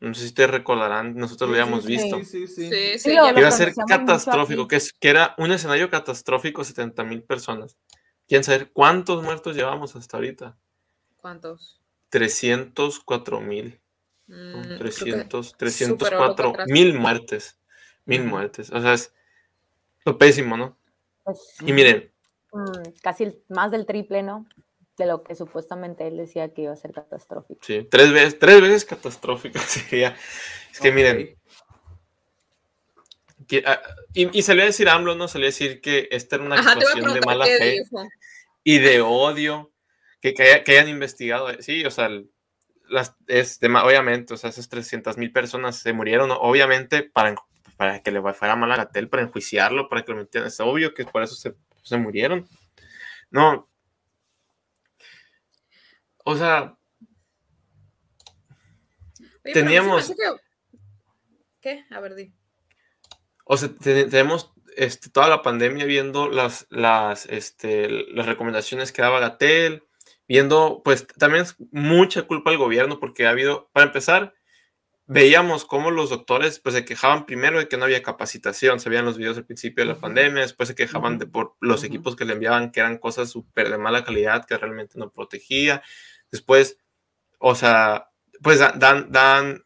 No 0.00 0.12
sé 0.14 0.22
si 0.22 0.26
ustedes 0.28 0.50
recordarán, 0.50 1.14
nosotros 1.16 1.50
lo 1.50 1.56
habíamos 1.56 1.84
sí, 1.84 1.90
visto. 1.96 2.18
Sí, 2.18 2.24
sí, 2.24 2.46
sí. 2.46 2.68
Sí, 2.68 2.70
sí, 2.70 2.98
Sí, 2.98 3.14
ya 3.14 3.22
lo- 3.26 3.32
lo- 3.32 3.38
Iba 3.38 3.48
a 3.48 3.52
ser 3.52 3.72
catastrófico, 3.88 4.66
que, 4.68 4.76
es, 4.76 4.92
que 4.92 5.08
era 5.08 5.34
un 5.38 5.52
escenario 5.52 5.88
catastrófico, 5.90 6.64
70 6.64 7.04
mil 7.04 7.22
personas. 7.22 7.76
¿Quieren 8.26 8.44
saber 8.44 8.70
cuántos 8.72 9.22
muertos 9.22 9.56
llevamos 9.56 9.94
hasta 9.96 10.16
ahorita? 10.16 10.58
¿Cuántos? 11.16 11.80
304 12.10 13.40
mil. 13.40 13.80
Mm, 14.26 14.52
Son 14.52 14.62
creo 14.62 14.76
que 14.76 14.78
300, 14.78 15.46
superó 15.48 15.54
lo 15.54 15.56
que 15.58 15.58
304 15.58 16.48
atrás. 16.50 16.66
mil 16.68 16.94
muertes. 16.94 17.58
Mil 18.04 18.24
muertes. 18.24 18.70
O 18.72 18.80
sea, 18.80 18.92
es 18.94 19.12
lo 20.04 20.16
pésimo, 20.18 20.56
¿no? 20.56 20.76
Pues, 21.28 21.56
Y 21.66 21.72
miren, 21.74 22.10
mm, 22.52 22.92
casi 23.02 23.24
el- 23.24 23.42
más 23.50 23.70
del 23.70 23.84
triple, 23.84 24.22
¿no? 24.22 24.46
De 24.96 25.04
lo 25.04 25.22
que 25.22 25.34
supuestamente 25.34 26.06
él 26.08 26.16
decía 26.16 26.54
que 26.54 26.62
iba 26.62 26.72
a 26.72 26.76
ser 26.76 26.92
catastrófico. 26.92 27.60
sí, 27.62 27.86
tres 27.90 28.10
veces, 28.14 28.38
tres 28.38 28.62
veces 28.62 28.84
catastrófico 28.86 29.58
sería. 29.66 30.16
Es 30.72 30.80
que 30.80 30.88
Ok. 30.88 30.94
miren, 30.94 31.38
que, 33.46 33.62
ah, 33.66 33.78
y, 34.14 34.38
y 34.38 34.42
salió 34.42 34.62
a 34.62 34.66
decir 34.66 34.88
AMLO, 34.88 35.16
¿no? 35.16 35.28
Salió 35.28 35.44
a 35.46 35.50
decir 35.52 35.82
que 35.82 36.08
esta 36.10 36.36
era 36.36 36.46
una 36.46 36.56
Ajá, 36.56 36.70
actuación 36.70 37.12
de 37.12 37.20
mala 37.20 37.44
fe 37.44 37.72
dijo. 37.72 38.08
y 38.64 38.78
de 38.78 39.02
odio 39.02 39.70
que, 40.22 40.32
que, 40.32 40.44
haya- 40.44 40.64
que 40.64 40.72
hayan 40.72 40.88
investigado. 40.88 41.48
Sí, 41.60 41.84
o 41.84 41.90
sea, 41.90 42.08
las, 42.88 43.16
es 43.26 43.58
obviamente, 43.62 44.32
o 44.32 44.36
sea, 44.38 44.48
esas 44.48 44.70
300 44.70 45.18
mil 45.18 45.30
personas 45.30 45.76
se 45.76 45.92
murieron, 45.92 46.30
obviamente, 46.30 47.02
para, 47.02 47.34
para 47.78 48.02
que 48.02 48.10
le 48.10 48.20
fuera 48.34 48.56
mal 48.56 48.70
a 48.72 48.76
Gatel, 48.76 49.08
para 49.08 49.22
enjuiciarlo, 49.22 49.88
para 49.88 50.04
que 50.04 50.12
lo 50.12 50.18
metieran. 50.18 50.48
Es 50.48 50.60
obvio 50.60 50.92
que 50.92 51.06
por 51.06 51.22
eso 51.22 51.34
se, 51.36 51.54
se 51.82 51.96
murieron. 51.96 52.46
No. 53.30 53.70
O 56.24 56.36
sea, 56.36 56.74
Oye, 59.44 59.54
Teníamos- 59.54 60.08
que- 60.08 60.78
¿Qué? 61.62 61.84
A 61.90 62.00
ver, 62.00 62.14
di. 62.14 62.32
O 63.44 63.56
sea, 63.56 63.70
te- 63.70 64.04
tenemos 64.04 64.52
este, 64.76 65.08
toda 65.10 65.28
la 65.28 65.40
pandemia 65.42 65.86
viendo 65.86 66.28
las, 66.28 66.66
las, 66.70 67.24
este, 67.26 67.88
las 68.12 68.26
recomendaciones 68.26 68.92
que 68.92 69.00
daba 69.02 69.20
Gatel, 69.20 69.84
viendo, 70.28 70.82
pues 70.84 71.06
también 71.06 71.44
es 71.44 71.56
mucha 71.72 72.22
culpa 72.24 72.50
al 72.50 72.58
gobierno 72.58 73.00
porque 73.00 73.26
ha 73.26 73.30
habido, 73.30 73.70
para 73.72 73.86
empezar, 73.86 74.34
veíamos 75.08 75.64
cómo 75.64 75.90
los 75.90 76.10
doctores 76.10 76.60
pues 76.60 76.74
se 76.74 76.84
quejaban 76.84 77.26
primero 77.26 77.58
de 77.58 77.66
que 77.66 77.78
no 77.78 77.84
había 77.86 78.02
capacitación, 78.02 78.78
se 78.78 78.90
veían 78.90 79.06
los 79.06 79.18
videos 79.18 79.38
al 79.38 79.46
principio 79.46 79.82
de 79.82 79.86
la 79.88 79.92
Ujú. 79.94 80.02
pandemia, 80.02 80.42
después 80.42 80.68
se 80.68 80.74
quejaban 80.76 81.14
Ujú. 81.14 81.20
de 81.20 81.26
por 81.26 81.56
los 81.60 81.80
Ujú. 81.80 81.86
equipos 81.86 82.14
que 82.16 82.26
le 82.26 82.34
enviaban 82.34 82.70
que 82.70 82.80
eran 82.80 82.98
cosas 82.98 83.30
súper 83.30 83.70
de 83.70 83.78
mala 83.78 84.04
calidad 84.04 84.44
que 84.46 84.56
realmente 84.58 84.98
no 84.98 85.10
protegía, 85.10 85.82
después, 86.30 86.78
o 87.38 87.54
sea, 87.54 88.10
pues 88.42 88.58
da- 88.60 88.74
dan, 88.76 89.10
dan, 89.12 89.64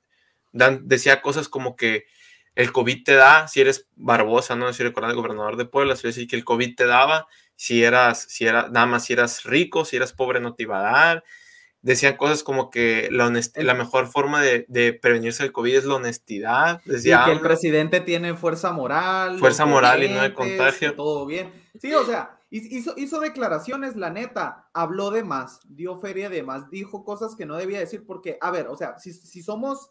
dan, 0.52 0.88
decía 0.88 1.22
cosas 1.22 1.48
como 1.48 1.76
que 1.76 2.06
el 2.54 2.72
COVID 2.72 3.04
te 3.04 3.14
da 3.14 3.48
si 3.48 3.60
eres 3.62 3.88
Barbosa, 3.96 4.56
¿no? 4.56 4.72
Si 4.72 4.82
el 4.82 4.92
gobernador 4.92 5.56
de 5.56 5.64
Puebla, 5.64 5.96
se 5.96 6.08
decir 6.08 6.28
que 6.28 6.36
el 6.36 6.44
COVID 6.44 6.76
te 6.76 6.86
daba 6.86 7.26
si 7.56 7.84
eras, 7.84 8.24
si 8.28 8.46
era, 8.46 8.68
nada 8.68 8.86
más 8.86 9.04
si 9.06 9.12
eras 9.14 9.44
rico, 9.44 9.84
si 9.84 9.96
eras 9.96 10.12
pobre 10.12 10.40
no 10.40 10.54
te 10.54 10.64
iba 10.64 10.78
a 10.80 10.92
dar. 10.92 11.24
Decían 11.82 12.16
cosas 12.16 12.44
como 12.44 12.70
que 12.70 13.08
la, 13.10 13.30
la 13.56 13.74
mejor 13.74 14.06
forma 14.06 14.40
de, 14.40 14.64
de 14.68 14.92
prevenirse 14.92 15.42
del 15.42 15.52
COVID 15.52 15.76
es 15.76 15.84
la 15.84 15.96
honestidad. 15.96 16.80
Y 16.86 16.90
Decía 16.92 17.24
que 17.24 17.32
el 17.32 17.40
presidente 17.40 18.00
tiene 18.00 18.34
fuerza 18.34 18.72
moral. 18.72 19.38
Fuerza 19.38 19.66
moral 19.66 20.02
y 20.04 20.08
no 20.08 20.22
de 20.22 20.32
contagio. 20.32 20.94
Todo 20.94 21.26
bien. 21.26 21.52
Sí, 21.80 21.92
o 21.92 22.04
sea, 22.04 22.38
hizo, 22.50 22.94
hizo 22.96 23.18
declaraciones, 23.18 23.96
la 23.96 24.10
neta, 24.10 24.70
habló 24.72 25.10
de 25.10 25.24
más, 25.24 25.60
dio 25.64 25.98
feria 25.98 26.28
de 26.30 26.42
más, 26.42 26.70
dijo 26.70 27.04
cosas 27.04 27.34
que 27.34 27.46
no 27.46 27.56
debía 27.56 27.80
decir, 27.80 28.04
porque, 28.06 28.38
a 28.40 28.50
ver, 28.50 28.68
o 28.68 28.76
sea, 28.76 28.98
si, 28.98 29.12
si 29.12 29.42
somos 29.42 29.90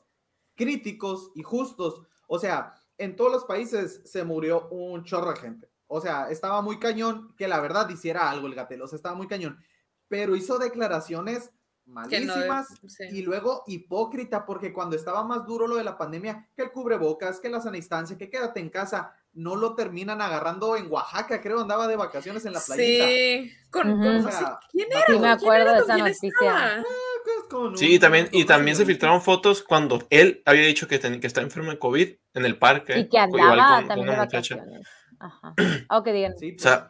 críticos 0.56 1.32
y 1.36 1.44
justos, 1.44 2.02
o 2.28 2.40
sea, 2.40 2.74
en 2.98 3.16
todos 3.16 3.32
los 3.32 3.46
países 3.46 4.02
se 4.06 4.24
murió 4.24 4.70
un 4.70 5.04
chorro 5.04 5.32
de 5.32 5.40
gente. 5.40 5.72
O 5.88 6.00
sea, 6.00 6.30
estaba 6.30 6.62
muy 6.62 6.80
cañón 6.80 7.36
que 7.36 7.48
la 7.48 7.60
verdad 7.60 7.90
hiciera 7.90 8.30
algo 8.30 8.48
el 8.48 8.56
Gatel, 8.56 8.82
o 8.82 8.88
sea, 8.88 8.96
estaba 8.96 9.16
muy 9.16 9.28
cañón. 9.28 9.60
Pero 10.08 10.36
hizo 10.36 10.60
declaraciones 10.60 11.52
No, 11.92 12.02
malísimas 12.02 12.68
sí. 12.88 13.04
y 13.12 13.22
luego 13.22 13.64
hipócrita, 13.68 14.46
porque 14.46 14.72
cuando 14.74 14.96
estaba 14.96 15.24
más 15.24 15.46
duro 15.46 15.68
lo 15.68 15.76
de 15.76 15.84
la 15.84 15.98
pandemia, 15.98 16.48
que 16.56 16.64
el 16.64 16.72
cubrebocas, 16.72 17.40
que 17.40 17.50
la 17.50 17.60
sana 17.62 17.76
distancia, 17.76 18.18
que 18.18 18.30
quédate 18.30 18.60
en 18.60 18.70
casa, 18.70 19.14
no 19.34 19.56
lo 19.56 19.76
terminan 19.76 20.22
agarrando 20.22 20.76
en 20.78 20.92
Oaxaca, 20.92 21.42
creo, 21.42 21.60
andaba 21.62 21.88
de 21.88 21.96
vacaciones 21.96 22.46
en 22.46 22.54
la 22.54 22.60
playita. 22.60 23.06
Sí, 23.08 23.52
con, 23.70 24.00
con- 24.02 24.26
O 24.26 24.32
sea, 24.32 24.60
¿quién 24.72 24.88
era? 24.92 25.04
Sí, 25.06 25.12
me 25.14 25.18
¿Quién 25.20 25.26
acuerdo 25.32 25.62
era? 25.64 25.74
de 25.74 25.82
¿Con 25.82 25.90
esa 25.92 25.98
noticia. 26.00 26.30
estaba? 26.30 26.84
pues, 27.24 27.48
con 27.50 27.78
Sí, 27.78 28.00
también, 28.00 28.26
con 28.28 28.36
y 28.40 28.46
también 28.46 28.76
se 28.78 28.86
filtraron 28.86 29.22
fotos 29.22 29.62
cuando 29.64 30.06
él 30.10 30.42
había 30.46 30.64
dicho 30.66 30.88
que, 30.88 30.98
ten- 31.00 31.20
que 31.20 31.28
está 31.28 31.42
enfermo 31.42 31.72
de 31.72 31.80
COVID 31.80 32.10
en 32.34 32.46
el 32.46 32.58
parque. 32.58 33.00
Y 33.00 33.10
que 33.10 33.18
andaba 33.20 33.56
con- 33.56 33.80
con 33.80 33.88
también 33.90 34.08
de 34.08 34.14
una 34.14 34.24
muchacha. 34.24 34.56
vacaciones. 34.56 34.88
Ajá. 35.20 35.54
O 35.92 36.04
que 36.04 36.14
digan. 36.14 36.38
Sí, 36.38 36.50
O 36.50 36.54
pues, 36.56 36.64
sea, 36.64 36.88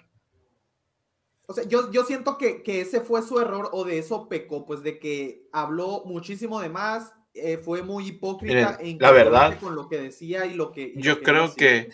O 1.52 1.54
sea, 1.54 1.64
yo, 1.66 1.92
yo 1.92 2.04
siento 2.04 2.38
que, 2.38 2.64
que 2.64 2.82
ese 2.82 3.02
fue 3.02 3.22
su 3.22 3.40
error 3.40 3.70
o 3.74 3.84
de 3.84 4.00
eso 4.00 4.28
pecó, 4.30 4.66
pues 4.66 4.84
de 4.84 5.00
que 5.00 5.48
habló 5.52 6.04
muchísimo 6.06 6.60
de 6.62 6.70
más, 6.70 7.14
eh, 7.34 7.58
fue 7.58 7.84
muy 7.84 8.08
hipócrita 8.08 8.78
Miren, 8.80 8.98
e 8.98 8.98
la 9.00 9.12
verdad, 9.12 9.60
con 9.60 9.76
lo 9.76 9.88
que 9.88 10.00
decía 10.02 10.46
y 10.46 10.54
lo 10.54 10.72
que... 10.72 10.82
y 10.82 10.96
lo 10.96 11.02
yo 11.02 11.20
que 11.20 11.24
creo 11.26 11.44
hacía. 11.46 11.56
que 11.56 11.90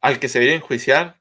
al 0.00 0.18
que 0.18 0.28
se 0.28 0.38
debería 0.40 0.56
enjuiciar 0.56 1.20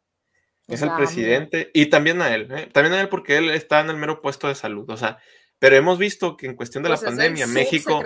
es 0.67 0.81
el 0.81 0.89
a 0.89 0.93
AMLO. 0.95 1.05
presidente 1.05 1.69
y 1.73 1.85
también 1.87 2.21
a 2.21 2.33
él, 2.33 2.51
¿eh? 2.51 2.69
también 2.73 2.93
a 2.95 3.01
él 3.01 3.09
porque 3.09 3.37
él 3.37 3.49
está 3.51 3.79
en 3.79 3.89
el 3.89 3.97
mero 3.97 4.21
puesto 4.21 4.47
de 4.47 4.55
salud, 4.55 4.89
o 4.89 4.97
sea, 4.97 5.19
pero 5.59 5.75
hemos 5.75 5.97
visto 5.99 6.35
que 6.35 6.47
en 6.47 6.55
cuestión 6.55 6.83
de 6.83 6.89
Pues 6.89 7.01
la 7.03 7.09
el 7.09 7.15
pandemia, 7.15 7.45
México. 7.47 8.01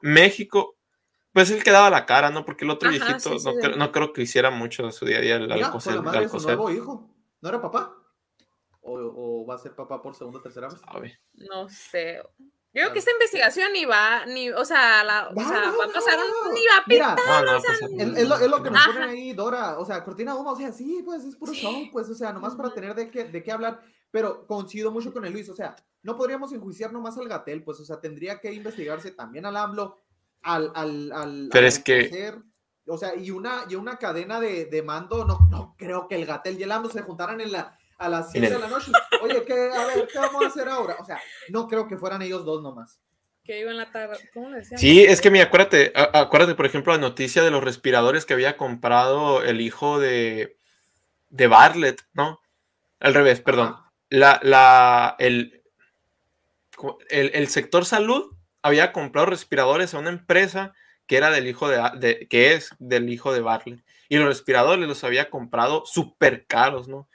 México, 0.00 0.76
pues 1.32 1.50
el 1.50 1.62
que 1.62 1.70
daba 1.70 1.90
la 1.90 2.06
cara, 2.06 2.30
¿no? 2.30 2.44
Porque 2.44 2.64
el 2.64 2.70
otro 2.70 2.88
Ajá, 2.88 2.98
viejito 3.06 3.30
sí, 3.30 3.38
sí, 3.38 3.44
no, 3.44 3.52
sí. 3.52 3.58
creo, 3.60 3.76
no 3.76 3.92
creo 3.92 4.12
que 4.12 4.22
hiciera 4.22 4.50
mucho 4.50 4.84
de 4.86 4.92
su 4.92 5.04
día 5.04 5.18
a 5.18 5.20
día 5.20 5.36
al, 5.36 5.42
al 5.44 5.58
Mira, 5.58 5.70
coser- 5.70 5.84
con 5.84 5.92
la 5.94 5.98
al 5.98 6.04
madre 6.04 6.20
de 6.22 6.28
su 6.28 6.40
nuevo 6.40 6.70
hijo. 6.70 7.10
¿No 7.42 7.48
era 7.48 7.60
papá? 7.60 7.95
¿O, 8.88 9.42
o 9.42 9.46
va 9.46 9.56
a 9.56 9.58
ser 9.58 9.74
papá 9.74 10.00
por 10.00 10.14
segunda 10.14 10.38
o 10.38 10.42
tercera 10.42 10.68
vez? 10.68 10.80
Sabe. 10.80 11.18
No 11.34 11.68
sé. 11.68 12.20
Yo 12.72 12.82
creo 12.82 12.92
que 12.92 12.98
esta 12.98 13.10
investigación 13.10 13.72
ni 13.72 13.84
va, 13.86 14.26
ni, 14.26 14.50
o 14.50 14.64
sea, 14.64 15.02
la, 15.02 15.28
o 15.30 15.34
Va, 15.34 15.48
sea, 15.48 15.66
no, 15.66 15.78
va 15.78 15.84
a 15.86 15.92
pasar, 15.92 16.18
un- 16.18 16.52
ni 16.54 16.60
va 16.66 16.76
a 16.76 16.84
Mira, 16.86 17.14
pintar. 17.16 17.44
No, 17.44 17.52
no, 17.52 17.58
o 17.58 17.60
sea, 17.60 17.70
pues, 17.80 17.92
Es, 17.92 18.18
es 18.18 18.28
lo, 18.28 18.34
es 18.36 18.48
lo 18.50 18.62
que 18.62 18.70
nos 18.70 18.86
ponen 18.86 19.02
ahí, 19.08 19.32
Dora. 19.32 19.78
O 19.78 19.84
sea, 19.86 20.04
cortina 20.04 20.34
humo, 20.34 20.50
o 20.52 20.56
sea, 20.56 20.70
sí, 20.72 21.02
pues 21.04 21.24
es 21.24 21.34
puro 21.36 21.52
show, 21.54 21.72
pues, 21.90 22.08
o 22.10 22.14
sea, 22.14 22.32
nomás 22.34 22.54
para 22.54 22.72
tener 22.74 22.94
de 22.94 23.10
qué, 23.10 23.24
de 23.24 23.42
qué 23.42 23.50
hablar. 23.50 23.80
Pero 24.10 24.46
coincido 24.46 24.92
mucho 24.92 25.12
con 25.12 25.24
el 25.24 25.32
Luis, 25.32 25.48
o 25.48 25.54
sea, 25.54 25.74
no 26.02 26.16
podríamos 26.16 26.52
enjuiciar 26.52 26.92
nomás 26.92 27.16
al 27.16 27.28
Gatel, 27.28 27.64
pues, 27.64 27.80
o 27.80 27.84
sea, 27.84 27.98
tendría 28.00 28.40
que 28.40 28.52
investigarse 28.52 29.10
también 29.10 29.46
al 29.46 29.56
AMLO, 29.56 29.96
al. 30.42 30.70
al, 30.74 31.10
al 31.12 31.48
Pero 31.50 31.64
al 31.66 31.68
es 31.72 31.78
que- 31.80 32.34
O 32.88 32.98
sea, 32.98 33.16
y 33.16 33.30
una, 33.30 33.64
y 33.68 33.74
una 33.74 33.98
cadena 33.98 34.38
de, 34.38 34.66
de 34.66 34.82
mando, 34.82 35.24
no, 35.24 35.38
no 35.50 35.74
creo 35.76 36.06
que 36.08 36.14
el 36.14 36.26
Gatel 36.26 36.60
y 36.60 36.62
el 36.62 36.70
AMLO 36.72 36.90
se 36.90 37.02
juntaran 37.02 37.40
en 37.40 37.50
la, 37.52 37.76
a 37.98 38.08
las 38.08 38.30
7 38.30 38.50
de 38.50 38.58
la 38.58 38.68
noche. 38.68 38.92
Oye, 39.22 39.44
¿qué, 39.44 39.70
a 39.74 39.86
ver, 39.86 40.06
¿qué 40.12 40.18
vamos 40.18 40.44
a 40.44 40.48
hacer 40.48 40.68
ahora? 40.68 40.96
O 41.00 41.04
sea, 41.04 41.20
no 41.48 41.66
creo 41.68 41.86
que 41.88 41.96
fueran 41.96 42.22
ellos 42.22 42.44
dos 42.44 42.62
nomás. 42.62 43.00
que 43.44 43.60
iba 43.60 43.70
en 43.70 43.76
la 43.78 43.90
tarde. 43.90 44.18
¿Cómo 44.34 44.50
le 44.50 44.58
decían? 44.58 44.78
Sí, 44.78 45.02
es 45.04 45.20
que 45.20 45.30
mira, 45.30 45.44
acuérdate, 45.44 45.92
acuérdate, 45.94 46.54
por 46.54 46.66
ejemplo, 46.66 46.92
la 46.92 46.98
noticia 46.98 47.42
de 47.42 47.50
los 47.50 47.62
respiradores 47.64 48.26
que 48.26 48.34
había 48.34 48.56
comprado 48.56 49.42
el 49.42 49.60
hijo 49.60 49.98
de, 50.00 50.58
de 51.30 51.46
Bartlett, 51.46 52.02
¿no? 52.12 52.40
Al 53.00 53.14
revés, 53.14 53.40
perdón. 53.40 53.76
La, 54.08 54.40
la, 54.42 55.16
el, 55.18 55.62
el, 57.10 57.30
el 57.34 57.48
sector 57.48 57.84
salud 57.84 58.32
había 58.62 58.92
comprado 58.92 59.26
respiradores 59.26 59.94
a 59.94 59.98
una 59.98 60.10
empresa 60.10 60.74
que 61.06 61.16
era 61.16 61.30
del 61.30 61.46
hijo 61.46 61.68
de, 61.68 61.80
de- 61.98 62.26
que 62.28 62.54
es 62.54 62.70
del 62.78 63.08
hijo 63.10 63.32
de 63.32 63.40
Bartlett. 63.40 63.84
Y 64.08 64.16
los 64.16 64.26
respiradores 64.26 64.86
los 64.88 65.04
había 65.04 65.30
comprado 65.30 65.84
súper 65.86 66.46
caros, 66.46 66.88
¿no? 66.88 67.08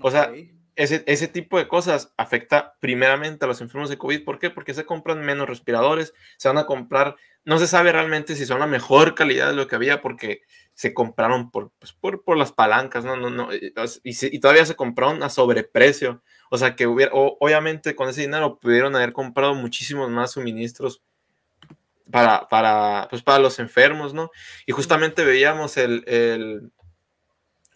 O 0.00 0.10
sea, 0.10 0.32
ese, 0.76 1.02
ese 1.06 1.26
tipo 1.26 1.58
de 1.58 1.68
cosas 1.68 2.12
afecta 2.16 2.76
primeramente 2.80 3.44
a 3.44 3.48
los 3.48 3.60
enfermos 3.60 3.88
de 3.88 3.96
COVID. 3.96 4.24
¿Por 4.24 4.38
qué? 4.38 4.50
Porque 4.50 4.74
se 4.74 4.84
compran 4.84 5.24
menos 5.24 5.48
respiradores, 5.48 6.12
se 6.36 6.48
van 6.48 6.58
a 6.58 6.66
comprar, 6.66 7.16
no 7.44 7.58
se 7.58 7.66
sabe 7.66 7.92
realmente 7.92 8.36
si 8.36 8.44
son 8.44 8.60
la 8.60 8.66
mejor 8.66 9.14
calidad 9.14 9.48
de 9.48 9.56
lo 9.56 9.66
que 9.66 9.76
había 9.76 10.02
porque 10.02 10.42
se 10.74 10.92
compraron 10.92 11.50
por, 11.50 11.72
pues, 11.78 11.94
por, 11.94 12.22
por 12.22 12.36
las 12.36 12.52
palancas, 12.52 13.04
¿no? 13.04 13.16
no, 13.16 13.30
no 13.30 13.48
y, 13.54 13.72
y, 14.04 14.38
todavía 14.38 14.66
se 14.66 14.76
compraron 14.76 15.22
a 15.22 15.30
sobreprecio. 15.30 16.22
O 16.50 16.58
sea 16.58 16.76
que 16.76 16.86
hubiera, 16.86 17.12
o, 17.14 17.38
obviamente 17.40 17.96
con 17.96 18.10
ese 18.10 18.20
dinero 18.20 18.58
pudieron 18.58 18.94
haber 18.94 19.14
comprado 19.14 19.54
muchísimos 19.54 20.10
más 20.10 20.32
suministros 20.32 21.02
para, 22.10 22.46
para, 22.48 23.08
pues 23.10 23.22
para 23.22 23.38
los 23.38 23.58
enfermos, 23.58 24.14
¿no? 24.14 24.30
Y 24.66 24.72
justamente 24.72 25.24
veíamos 25.24 25.76
el, 25.76 26.04
el, 26.06 26.70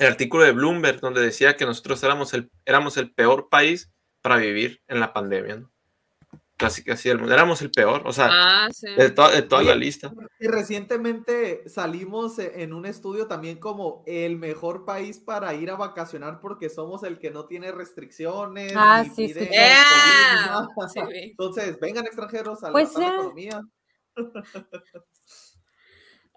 el, 0.01 0.07
artículo 0.07 0.45
de 0.45 0.53
Bloomberg 0.53 1.01
donde 1.01 1.21
decía 1.21 1.57
que 1.57 1.67
nosotros 1.67 2.03
éramos 2.03 2.35
el, 2.35 2.51
éramos 2.65 2.97
el 2.97 3.13
peor 3.13 3.49
país 3.49 3.91
para 4.23 4.37
vivir 4.37 4.81
en 4.89 5.01
la 5.01 5.13
pandemia, 5.13 5.57
¿no? 5.57 5.71
Casi, 6.57 6.85
casi 6.85 7.09
el 7.09 7.19
mundo. 7.19 7.33
Éramos 7.33 7.63
el 7.63 7.71
peor, 7.71 8.03
o 8.05 8.13
sea, 8.13 8.29
ah, 8.31 8.69
sí. 8.71 8.87
de, 8.95 9.09
to 9.11 9.31
de, 9.31 9.41
toda 9.41 9.63
Oye, 9.63 9.71
la 9.71 9.77
lista. 9.77 10.13
Y 10.39 10.47
recientemente 10.47 11.67
salimos 11.71 12.39
e, 12.39 12.63
en 12.63 12.75
un 12.75 12.85
estudio 12.85 13.27
también 13.27 13.59
como 13.59 14.05
el 14.07 14.37
mejor 14.37 14.85
país 14.85 15.19
para 15.21 15.55
ir 15.55 15.71
a 15.71 15.77
vacacionar 15.77 16.39
porque 16.41 16.69
somos 16.69 17.03
el 17.03 17.19
que 17.19 17.31
no 17.31 17.47
tiene 17.47 17.73
restricciones. 17.73 18.75
Ah, 18.77 19.03
ni 19.03 19.09
sí, 19.09 19.33
sí. 19.33 19.49
Yeah. 19.49 20.69
Sí. 20.93 21.01
Entonces, 21.31 21.81
vengan 21.81 22.05
extranjeros 22.05 22.63
a 22.63 22.73
Pues 22.73 22.93
la 22.93 23.01
ya. 23.01 23.15
economía. 23.15 23.63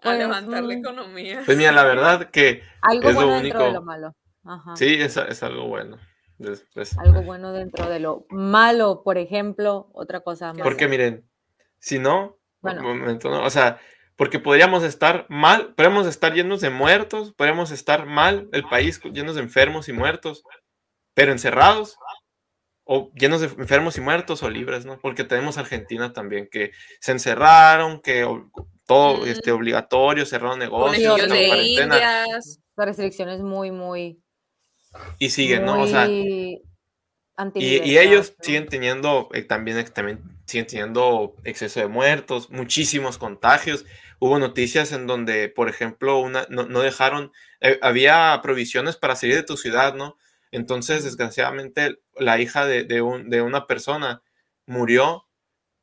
A 0.04 0.10
Pues, 0.10 0.18
levantar 0.18 0.62
la 0.62 0.74
mm. 0.74 0.78
economía. 0.78 1.42
Pues 1.44 1.56
mira, 1.56 1.72
la 1.72 1.84
verdad 1.84 2.30
que 2.30 2.62
Algo 2.82 3.08
es 3.08 3.14
lo 3.14 3.20
bueno 3.26 3.42
dentro 3.42 3.58
de 3.60 3.64
único. 3.66 3.80
lo 3.80 3.82
malo. 3.84 4.12
Ajá. 4.44 4.76
Sí, 4.76 4.94
es, 5.00 5.16
es 5.16 5.42
algo 5.42 5.66
bueno. 5.68 5.98
Es- 6.38 6.66
es- 6.74 6.98
Algo 6.98 7.22
bueno 7.22 7.52
dentro 7.52 7.88
de 7.88 8.00
lo 8.00 8.26
malo, 8.30 9.02
por 9.04 9.18
ejemplo, 9.18 9.88
otra 9.94 10.20
cosa 10.20 10.52
mala. 10.52 10.64
Porque 10.64 10.88
miren, 10.88 11.28
si 11.78 11.98
no, 11.98 12.38
Bueno. 12.60 12.80
un 12.82 12.98
momento, 13.00 13.30
¿no? 13.30 13.42
O 13.44 13.50
sea, 13.50 13.78
porque 14.16 14.38
podríamos 14.38 14.82
estar 14.84 15.26
mal, 15.28 15.74
podríamos 15.74 16.06
estar 16.06 16.34
llenos 16.34 16.60
de 16.60 16.70
muertos, 16.70 17.32
podríamos 17.34 17.70
estar 17.70 18.06
mal, 18.06 18.48
el 18.52 18.64
país 18.64 19.00
llenos 19.04 19.34
de 19.36 19.42
enfermos 19.42 19.88
y 19.88 19.92
muertos, 19.92 20.42
pero 21.14 21.32
encerrados, 21.32 21.96
o 22.84 23.10
llenos 23.14 23.40
de 23.40 23.46
enfermos 23.46 23.96
y 23.96 24.00
muertos 24.00 24.42
o 24.42 24.50
libres, 24.50 24.84
¿no? 24.84 24.98
Porque 25.00 25.24
tenemos 25.24 25.56
Argentina 25.58 26.12
también, 26.12 26.48
que 26.50 26.72
se 27.00 27.12
encerraron, 27.12 28.00
que 28.00 28.26
todo 28.86 29.22
Mm. 29.24 29.28
este, 29.28 29.52
obligatorio, 29.52 30.26
cerraron 30.26 30.58
negocios, 30.58 31.16
de 31.16 31.46
cuarentena, 31.46 31.94
indias. 31.96 32.60
La 32.76 32.84
restricción 32.84 33.28
es 33.30 33.40
muy, 33.40 33.70
muy, 33.70 34.20
y 35.18 35.30
siguen, 35.30 35.64
¿no? 35.64 35.82
O 35.82 35.86
sea, 35.86 36.06
muy 36.06 36.60
Y, 37.56 37.82
y 37.82 37.98
ellos 37.98 38.34
¿no? 38.38 38.44
siguen 38.44 38.66
teniendo, 38.68 39.28
eh, 39.32 39.42
también, 39.42 39.84
también 39.92 40.22
siguen 40.46 40.66
teniendo 40.66 41.34
exceso 41.44 41.80
de 41.80 41.88
muertos, 41.88 42.50
muchísimos 42.50 43.18
contagios. 43.18 43.84
Hubo 44.20 44.38
noticias 44.38 44.92
en 44.92 45.06
donde, 45.08 45.48
por 45.48 45.68
ejemplo, 45.68 46.18
una, 46.18 46.46
no, 46.48 46.66
no 46.66 46.80
dejaron, 46.80 47.32
eh, 47.60 47.78
había 47.82 48.38
provisiones 48.42 48.96
para 48.96 49.16
salir 49.16 49.34
de 49.34 49.42
tu 49.42 49.56
ciudad, 49.56 49.94
¿no? 49.94 50.16
Entonces, 50.54 51.04
desgraciadamente, 51.04 51.98
la 52.18 52.40
hija 52.40 52.64
de, 52.66 52.84
de 52.84 53.02
un- 53.02 53.28
de 53.30 53.42
una 53.42 53.66
persona 53.66 54.22
murió 54.66 55.26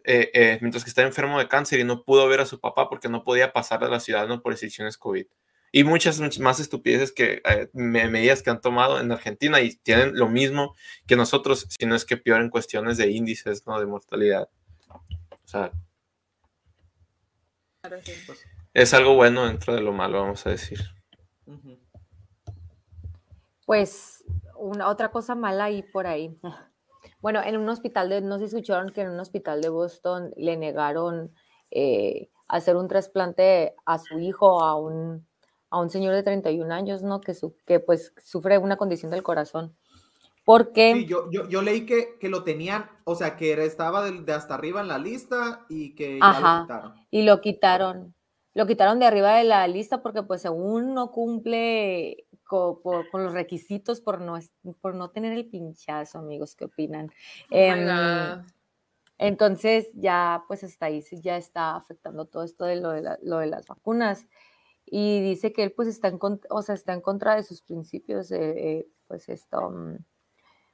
eh, 0.04 0.32
eh, 0.34 0.58
mientras 0.62 0.84
que 0.84 0.90
estaba 0.90 1.08
enfermo 1.08 1.38
de 1.38 1.48
cáncer 1.48 1.80
y 1.80 1.84
no 1.84 2.04
pudo 2.04 2.28
ver 2.28 2.42
a 2.42 2.46
su 2.48 2.60
papá 2.60 2.90
porque 2.90 3.08
no 3.08 3.24
podía 3.24 3.54
pasar 3.54 3.84
a 3.84 3.88
la 3.88 4.00
ciudad, 4.00 4.28
¿no? 4.28 4.42
Por 4.42 4.54
restricciones 4.54 4.98
COVID. 4.98 5.28
Y 5.72 5.84
muchas, 5.84 6.20
muchas 6.20 6.40
más 6.40 6.60
estupideces 6.60 7.12
que 7.12 7.42
eh, 7.48 7.70
me- 7.74 8.10
medidas 8.10 8.42
que 8.42 8.50
han 8.50 8.62
tomado 8.62 9.00
en 9.00 9.12
Argentina 9.12 9.62
y 9.62 9.76
tienen 9.76 10.16
lo 10.18 10.28
mismo 10.28 10.76
que 11.06 11.16
nosotros, 11.16 11.68
si 11.70 11.86
no 11.86 11.96
es 11.96 12.04
que 12.06 12.18
peor 12.18 12.42
en 12.42 12.50
cuestiones 12.50 12.98
de 12.98 13.12
índices, 13.12 13.68
¿no? 13.68 13.80
De 13.80 13.86
mortalidad. 13.86 14.50
O 14.90 15.48
sea, 15.48 15.72
es 18.74 18.94
algo 18.94 19.16
bueno 19.16 19.46
dentro 19.46 19.76
de 19.76 19.82
lo 19.82 19.92
malo, 19.92 20.22
vamos 20.22 20.46
a 20.48 20.50
decir. 20.50 20.80
Pues 23.66 24.24
una 24.62 24.90
otra 24.90 25.12
cosa 25.12 25.36
mala 25.36 25.66
ahí 25.66 25.84
por 25.84 26.08
ahí. 26.08 26.38
Bueno, 27.20 27.42
en 27.44 27.58
un 27.58 27.68
hospital 27.70 28.10
de, 28.10 28.22
no 28.22 28.38
sé 28.38 28.48
si 28.48 28.56
escucharon 28.56 28.92
que 28.92 29.02
en 29.02 29.10
un 29.10 29.20
hospital 29.20 29.60
de 29.62 29.70
Boston 29.70 30.34
le 30.38 30.56
negaron 30.56 31.34
eh, 31.72 32.30
hacer 32.48 32.76
un 32.76 32.88
trasplante 32.88 33.76
a 33.86 33.98
su 33.98 34.20
hijo, 34.20 34.64
a 34.64 34.76
un, 34.76 35.28
a 35.72 35.80
un 35.80 35.90
señor 35.90 36.14
de 36.14 36.22
31 36.22 36.72
años, 36.72 37.02
¿no? 37.02 37.20
Que, 37.22 37.34
su, 37.34 37.56
que 37.66 37.80
pues 37.80 38.14
sufre 38.18 38.60
una 38.60 38.78
condición 38.78 39.12
del 39.12 39.24
corazón. 39.24 39.76
Porque, 40.46 40.94
Sí, 40.94 41.06
yo, 41.06 41.30
yo, 41.32 41.48
yo 41.48 41.62
leí 41.62 41.86
que, 41.86 42.18
que 42.20 42.30
lo 42.30 42.44
tenían, 42.44 42.90
o 43.04 43.16
sea, 43.16 43.36
que 43.36 43.54
estaba 43.64 44.04
de, 44.04 44.22
de 44.22 44.34
hasta 44.34 44.56
arriba 44.56 44.82
en 44.82 44.88
la 44.88 44.98
lista 44.98 45.66
y 45.70 45.96
que 45.96 46.20
ya 46.20 46.30
Ajá. 46.30 46.60
lo 46.60 46.62
quitaron. 46.64 46.94
y 47.12 47.22
lo 47.24 47.42
quitaron, 47.42 48.16
lo 48.54 48.68
quitaron 48.68 49.00
de 49.00 49.06
arriba 49.06 49.36
de 49.36 49.44
la 49.44 49.68
lista 49.68 50.02
porque 50.02 50.24
pues 50.24 50.42
según 50.42 50.94
no 50.94 51.12
cumple 51.12 52.26
co- 52.52 52.82
por- 52.82 53.10
con 53.10 53.24
los 53.24 53.32
requisitos 53.32 54.02
por 54.02 54.20
no, 54.20 54.38
por 54.82 54.94
no 54.94 55.10
tener 55.12 55.32
el 55.32 55.48
pinchazo, 55.50 56.20
amigos, 56.20 56.54
¿qué 56.58 56.66
opinan? 56.66 57.10
Oh 57.50 57.56
Em. 57.56 58.46
Entonces 59.18 59.88
ya 59.94 60.44
pues 60.50 60.62
hasta 60.66 60.88
ahí 60.88 61.02
ya 61.24 61.38
está 61.38 61.78
afectando 61.78 62.26
todo 62.26 62.44
esto 62.44 62.66
de 62.66 62.76
lo 62.76 62.90
de, 62.90 63.04
la- 63.04 63.20
lo 63.24 63.38
de 63.38 63.48
las 63.48 63.68
vacunas. 63.68 64.28
Y 64.86 65.22
dice 65.22 65.54
que 65.54 65.64
él 65.64 65.72
pues 65.72 65.88
está 65.88 66.10
en, 66.10 66.18
con- 66.18 66.42
o 66.50 66.62
sea, 66.62 66.76
está 66.76 66.92
en 66.94 67.00
contra 67.00 67.36
de 67.38 67.44
sus 67.44 67.62
principios, 67.62 68.32
eh, 68.32 68.40
eh, 68.80 68.88
pues 69.08 69.30
esto, 69.30 69.70
mm, 69.70 69.96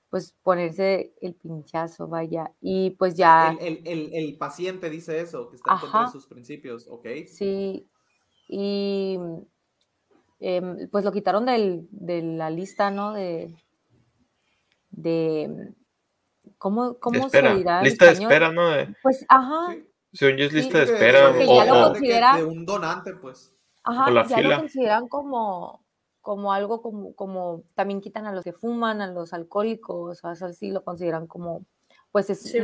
pues 0.09 0.33
ponerse 0.41 1.13
el 1.21 1.35
pinchazo, 1.35 2.07
vaya. 2.07 2.51
Y 2.59 2.91
pues 2.91 3.13
ya, 3.15 3.55
El, 3.59 3.77
el, 3.77 3.87
el, 3.87 4.13
el 4.15 4.37
paciente 4.39 4.89
dice 4.89 5.19
eso, 5.19 5.47
que 5.49 5.57
está 5.57 5.73
en 5.73 5.79
contra 5.79 5.99
Ajá. 5.99 6.05
de 6.07 6.11
sus 6.11 6.25
principios, 6.25 6.87
¿ok? 6.87 7.05
sí, 7.27 7.87
y 8.47 9.19
em, 10.39 10.89
pues 10.89 11.03
lo 11.05 11.11
quitaron 11.11 11.45
del- 11.45 11.87
de 11.91 12.21
la 12.21 12.49
lista, 12.49 12.91
¿no? 12.91 13.13
De, 13.13 13.53
de 14.91 15.73
¿cómo, 16.57 16.93
De 16.93 16.99
cómo 16.99 17.25
espera, 17.25 17.51
se 17.51 17.57
dirá 17.57 17.81
lista 17.81 18.05
de 18.05 18.11
espera, 18.13 18.51
¿no? 18.51 18.69
De, 18.69 18.93
Pues, 19.03 19.25
ajá, 19.29 19.71
Sí. 19.71 19.87
según 20.13 20.37
yo 20.37 20.45
es 20.45 20.51
Sí, 20.51 20.57
lista 20.57 20.77
de 20.79 20.83
espera. 20.85 21.33
que 21.33 21.45
ya 21.45 21.51
o- 21.53 21.65
lo 21.65 21.73
o- 21.73 21.77
de 21.89 21.93
que- 21.93 21.99
considera- 21.99 22.37
de 22.37 22.45
un 22.45 22.65
donante, 22.65 23.13
pues. 23.13 23.53
Ajá, 23.83 24.07
o 24.07 24.11
la 24.11 24.25
ya 24.27 24.37
fila. 24.37 24.49
lo 24.55 24.61
consideran 24.61 25.07
como, 25.07 25.85
como 26.21 26.51
algo 26.53 26.81
como, 26.81 27.13
como 27.15 27.63
también 27.73 28.01
quitan 28.01 28.25
a 28.25 28.33
los 28.33 28.43
que 28.43 28.51
fuman, 28.53 29.01
a 29.01 29.07
los 29.07 29.33
alcohólicos, 29.33 30.23
o 30.23 30.35
sea, 30.35 30.51
sí 30.53 30.71
lo 30.71 30.83
consideran 30.83 31.25
como, 31.27 31.65
pues 32.11 32.29
es, 32.29 32.41
Sí, 32.41 32.59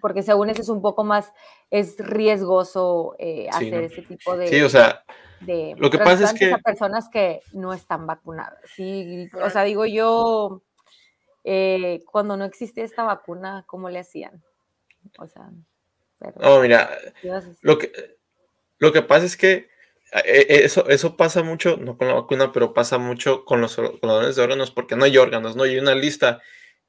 porque 0.00 0.22
según 0.22 0.50
eso 0.50 0.62
es 0.62 0.68
un 0.68 0.82
poco 0.82 1.04
más, 1.04 1.32
es 1.70 1.96
riesgoso 1.98 3.14
eh, 3.18 3.48
Sí, 3.50 3.66
hacer 3.66 3.80
¿no? 3.80 3.86
ese 3.86 4.02
tipo 4.02 4.36
de, 4.36 4.48
Sí, 4.48 4.60
o 4.62 4.68
sea, 4.68 5.04
de 5.40 5.74
lo 5.78 5.90
que 5.90 5.98
pasa 5.98 6.24
es 6.24 6.34
que- 6.34 6.52
a 6.52 6.58
personas 6.58 7.08
que 7.08 7.42
no 7.52 7.72
están 7.72 8.06
vacunadas. 8.06 8.58
Sí, 8.74 9.28
o 9.40 9.50
sea, 9.50 9.64
digo 9.64 9.86
yo, 9.86 10.62
eh, 11.44 12.02
cuando 12.10 12.36
no 12.36 12.44
existía 12.44 12.84
esta 12.84 13.04
vacuna, 13.04 13.64
¿cómo 13.66 13.88
le 13.88 14.00
hacían? 14.00 14.42
O 15.18 15.26
sea, 15.26 15.50
pero, 16.18 16.34
no, 16.40 16.60
mira. 16.60 16.90
Lo 17.62 17.78
que, 17.78 17.92
lo 18.78 18.92
que 18.92 19.02
pasa 19.02 19.24
es 19.24 19.36
que 19.36 19.68
eh, 20.12 20.22
eh, 20.24 20.46
eso, 20.64 20.88
eso 20.88 21.16
pasa 21.16 21.42
mucho, 21.42 21.76
no 21.76 21.96
con 21.96 22.08
la 22.08 22.14
vacuna, 22.14 22.50
pero 22.52 22.74
pasa 22.74 22.98
mucho 22.98 23.44
con 23.44 23.60
los, 23.60 23.76
con 23.76 23.84
los 23.86 24.00
dones 24.02 24.36
de 24.36 24.42
órganos, 24.42 24.70
porque 24.70 24.96
no 24.96 25.04
hay 25.04 25.16
órganos, 25.18 25.54
no 25.54 25.62
hay 25.64 25.78
una 25.78 25.94
lista. 25.94 26.40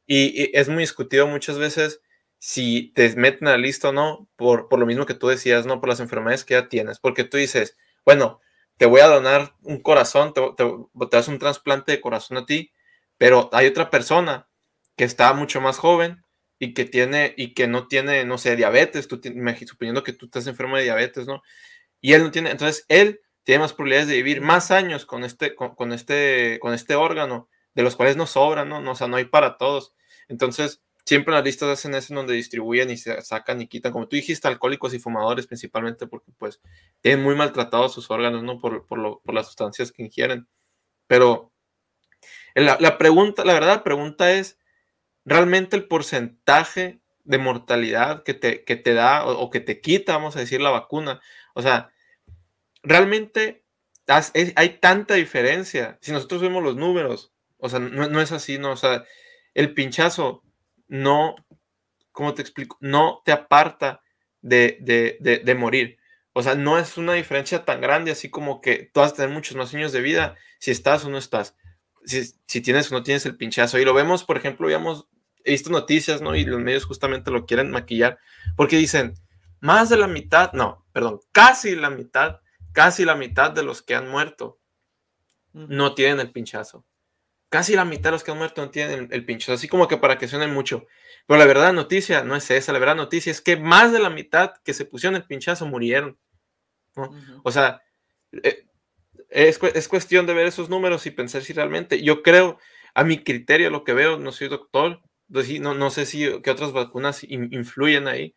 Y, 0.09 0.43
y 0.43 0.51
es 0.55 0.69
muy 0.69 0.79
discutido 0.79 1.27
muchas 1.27 1.59
veces 1.59 2.01
si 2.39 2.91
te 2.95 3.15
meten 3.15 3.47
a 3.47 3.51
la 3.51 3.57
lista 3.59 3.89
o 3.89 3.93
no, 3.93 4.27
por, 4.35 4.67
por 4.67 4.79
lo 4.79 4.87
mismo 4.87 5.05
que 5.05 5.13
tú 5.13 5.27
decías, 5.27 5.67
¿no? 5.67 5.79
Por 5.79 5.89
las 5.89 5.99
enfermedades 5.99 6.45
que 6.45 6.55
ya 6.55 6.67
tienes. 6.67 6.99
Porque 6.99 7.23
tú 7.25 7.37
dices, 7.37 7.77
bueno, 8.05 8.41
te 8.77 8.87
voy 8.87 9.01
a 9.01 9.07
donar 9.07 9.55
un 9.61 9.81
corazón, 9.81 10.33
te, 10.33 10.41
te, 10.57 10.65
te 10.65 11.17
das 11.17 11.27
un 11.27 11.37
trasplante 11.37 11.91
de 11.91 12.01
corazón 12.01 12.37
a 12.37 12.45
ti, 12.47 12.71
pero 13.19 13.49
hay 13.53 13.67
otra 13.67 13.91
persona 13.91 14.49
que 14.97 15.03
está 15.03 15.31
mucho 15.33 15.61
más 15.61 15.77
joven 15.77 16.23
y 16.57 16.73
que 16.73 16.85
tiene 16.85 17.35
y 17.37 17.53
que 17.53 17.67
no 17.67 17.87
tiene, 17.87 18.25
no 18.25 18.37
sé, 18.39 18.55
diabetes, 18.55 19.07
tú 19.07 19.21
suponiendo 19.67 20.03
que 20.03 20.13
tú 20.13 20.25
estás 20.25 20.47
enfermo 20.47 20.77
de 20.77 20.83
diabetes, 20.83 21.27
¿no? 21.27 21.43
Y 22.01 22.13
él 22.13 22.23
no 22.23 22.31
tiene, 22.31 22.51
entonces 22.51 22.85
él 22.89 23.21
tiene 23.43 23.59
más 23.59 23.73
probabilidades 23.73 24.07
de 24.09 24.15
vivir 24.15 24.41
más 24.41 24.71
años 24.71 25.05
con 25.05 25.23
este, 25.23 25.55
con, 25.55 25.75
con 25.75 25.93
este, 25.93 26.57
con 26.61 26.73
este 26.73 26.95
órgano, 26.95 27.49
de 27.75 27.83
los 27.83 27.95
cuales 27.95 28.17
no 28.17 28.27
sobran, 28.27 28.69
¿no? 28.69 28.81
No, 28.81 28.91
O 28.91 28.95
sea, 28.95 29.07
no 29.07 29.17
hay 29.17 29.25
para 29.25 29.57
todos. 29.57 29.93
Entonces, 30.29 30.81
siempre 31.05 31.33
las 31.33 31.43
listas 31.45 31.69
hacen 31.69 31.95
eso 31.95 32.13
en 32.13 32.17
donde 32.17 32.35
distribuyen 32.35 32.91
y 32.91 32.97
se 32.97 33.21
sacan 33.23 33.61
y 33.61 33.67
quitan, 33.67 33.91
como 33.93 34.07
tú 34.07 34.15
dijiste, 34.17 34.47
alcohólicos 34.47 34.93
y 34.95 34.99
fumadores 34.99 35.47
principalmente, 35.47 36.07
porque 36.07 36.31
pues 36.37 36.61
tienen 37.01 37.23
muy 37.23 37.35
maltratados 37.35 37.93
sus 37.93 38.11
órganos, 38.11 38.43
¿no? 38.43 38.59
Por, 38.61 38.85
por, 38.87 38.99
lo- 38.99 39.21
por 39.21 39.35
las 39.35 39.47
sustancias 39.47 39.91
que 39.91 40.03
ingieren. 40.03 40.47
Pero 41.07 41.53
la, 42.55 42.77
la 42.79 42.97
pregunta, 42.97 43.45
la 43.45 43.53
verdad, 43.53 43.75
la 43.77 43.83
pregunta 43.83 44.31
es, 44.33 44.57
¿realmente 45.25 45.77
el 45.77 45.87
porcentaje 45.87 47.01
de 47.25 47.37
mortalidad 47.39 48.23
que 48.23 48.35
te, 48.35 48.65
que 48.65 48.75
te 48.75 48.95
da 48.95 49.25
o, 49.25 49.39
o 49.39 49.49
que 49.49 49.59
te 49.61 49.81
quita, 49.81 50.13
vamos 50.13 50.37
a 50.37 50.39
decir, 50.41 50.61
la 50.61 50.71
vacuna? 50.71 51.21
O 51.55 51.61
sea, 51.61 51.91
realmente 52.83 53.65
has- 54.07 54.31
es- 54.33 54.53
hay 54.55 54.79
tanta 54.79 55.15
diferencia. 55.15 55.97
Si 56.01 56.11
nosotros 56.11 56.41
vemos 56.41 56.63
los 56.63 56.75
números, 56.75 57.33
o 57.57 57.69
sea, 57.69 57.79
no, 57.79 58.07
no 58.09 58.21
es 58.21 58.31
así, 58.31 58.57
¿no? 58.59 58.71
O 58.73 58.77
sea, 58.77 59.05
el 59.59 59.73
pinchazo 59.73 60.43
no, 60.87 61.35
¿cómo 62.13 62.33
te 62.33 62.41
explico? 62.41 62.77
No 62.79 63.21
te 63.25 63.33
aparta 63.33 64.01
de, 64.41 64.77
de, 64.79 65.17
de, 65.19 65.39
de 65.39 65.55
morir. 65.55 65.97
O 66.31 66.41
sea, 66.41 66.55
no 66.55 66.77
es 66.79 66.97
una 66.97 67.13
diferencia 67.13 67.65
tan 67.65 67.81
grande 67.81 68.11
así 68.11 68.29
como 68.29 68.61
que 68.61 68.89
tú 68.93 69.01
vas 69.01 69.11
a 69.11 69.15
tener 69.15 69.31
muchos 69.31 69.57
más 69.57 69.73
años 69.73 69.91
de 69.91 69.99
vida 69.99 70.37
si 70.59 70.71
estás 70.71 71.03
o 71.03 71.09
no 71.09 71.17
estás. 71.17 71.57
Si, 72.05 72.23
si 72.47 72.61
tienes 72.61 72.89
o 72.89 72.95
no 72.95 73.03
tienes 73.03 73.25
el 73.25 73.35
pinchazo. 73.35 73.77
Y 73.79 73.83
lo 73.83 73.93
vemos, 73.93 74.23
por 74.23 74.37
ejemplo, 74.37 74.67
habíamos 74.67 75.09
he 75.43 75.51
visto 75.51 75.69
noticias, 75.69 76.21
¿no? 76.21 76.35
Y 76.35 76.45
los 76.45 76.61
medios 76.61 76.85
justamente 76.85 77.29
lo 77.29 77.45
quieren 77.45 77.69
maquillar 77.69 78.17
porque 78.55 78.77
dicen, 78.77 79.15
más 79.59 79.89
de 79.89 79.97
la 79.97 80.07
mitad, 80.07 80.53
no, 80.53 80.85
perdón, 80.93 81.19
casi 81.33 81.75
la 81.75 81.89
mitad, 81.89 82.39
casi 82.71 83.03
la 83.03 83.15
mitad 83.15 83.51
de 83.51 83.63
los 83.63 83.81
que 83.81 83.95
han 83.95 84.09
muerto 84.09 84.59
no 85.51 85.95
tienen 85.95 86.21
el 86.21 86.31
pinchazo. 86.31 86.85
Casi 87.49 87.75
la 87.75 87.85
mitad 87.85 88.05
de 88.05 88.11
los 88.11 88.23
que 88.23 88.31
han 88.31 88.37
muerto 88.37 88.61
no 88.63 88.69
tienen 88.69 88.99
el, 88.99 89.07
el 89.13 89.25
pinchazo, 89.25 89.53
así 89.53 89.67
como 89.67 89.87
que 89.87 89.97
para 89.97 90.17
que 90.17 90.27
suene 90.27 90.47
mucho. 90.47 90.85
Pero 91.27 91.39
la 91.39 91.45
verdad 91.45 91.73
noticia 91.73 92.23
no 92.23 92.35
es 92.35 92.49
esa, 92.51 92.73
la 92.73 92.79
verdad 92.79 92.95
noticia 92.95 93.31
es 93.31 93.41
que 93.41 93.57
más 93.57 93.91
de 93.91 93.99
la 93.99 94.09
mitad 94.09 94.53
que 94.63 94.73
se 94.73 94.85
pusieron 94.85 95.15
el 95.15 95.25
pinchazo 95.25 95.65
murieron. 95.65 96.17
¿no? 96.95 97.11
O 97.43 97.51
sea, 97.51 97.81
eh, 98.43 98.65
es, 99.29 99.59
es 99.75 99.87
cuestión 99.87 100.25
de 100.25 100.33
ver 100.33 100.47
esos 100.47 100.69
números 100.69 101.05
y 101.05 101.11
pensar 101.11 101.41
si 101.43 101.53
realmente, 101.53 102.01
yo 102.03 102.23
creo, 102.23 102.59
a 102.93 103.03
mi 103.03 103.23
criterio, 103.23 103.69
lo 103.69 103.83
que 103.83 103.93
veo, 103.93 104.17
no 104.17 104.31
soy 104.31 104.47
doctor, 104.47 105.01
pues 105.31 105.59
no, 105.59 105.73
no 105.75 105.89
sé 105.91 106.05
si 106.05 106.41
que 106.41 106.51
otras 106.51 106.71
vacunas 106.71 107.23
in- 107.23 107.49
influyen 107.51 108.07
ahí, 108.07 108.35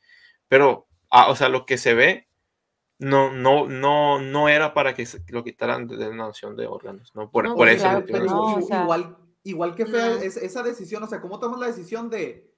pero, 0.49 0.87
ah, 1.11 1.29
o 1.31 1.37
sea, 1.37 1.49
lo 1.49 1.67
que 1.67 1.79
se 1.79 1.95
ve, 1.95 2.29
no, 3.03 3.33
no, 3.33 3.67
no, 3.69 4.19
no 4.21 4.49
era 4.49 4.73
para 4.75 4.95
que 4.95 5.05
se- 5.07 5.23
lo 5.29 5.45
quitaran 5.45 5.87
de, 5.87 5.97
de 5.97 6.09
una 6.09 6.23
donación 6.25 6.57
de 6.57 6.67
órganos, 6.67 7.13
¿no? 7.15 7.31
Por, 7.31 7.45
No, 7.45 7.51
por 7.55 7.67
pues 7.67 7.77
eso. 7.77 7.85
claro 7.85 8.01
lo 8.01 8.07
que 8.07 8.13
tienen. 8.13 8.29
no, 8.31 8.41
o 8.41 8.49
Igual- 8.61 8.65
sea- 8.67 8.83
igual, 8.83 9.17
igual 9.45 9.75
que 9.75 9.87
fea 9.87 10.07
No. 10.11 10.17
es- 10.17 10.37
esa 10.37 10.63
decisión, 10.63 11.03
o 11.03 11.07
sea, 11.07 11.21
¿cómo 11.21 11.39
tomas 11.39 11.61
la 11.61 11.67
decisión 11.67 12.09
de, 12.11 12.51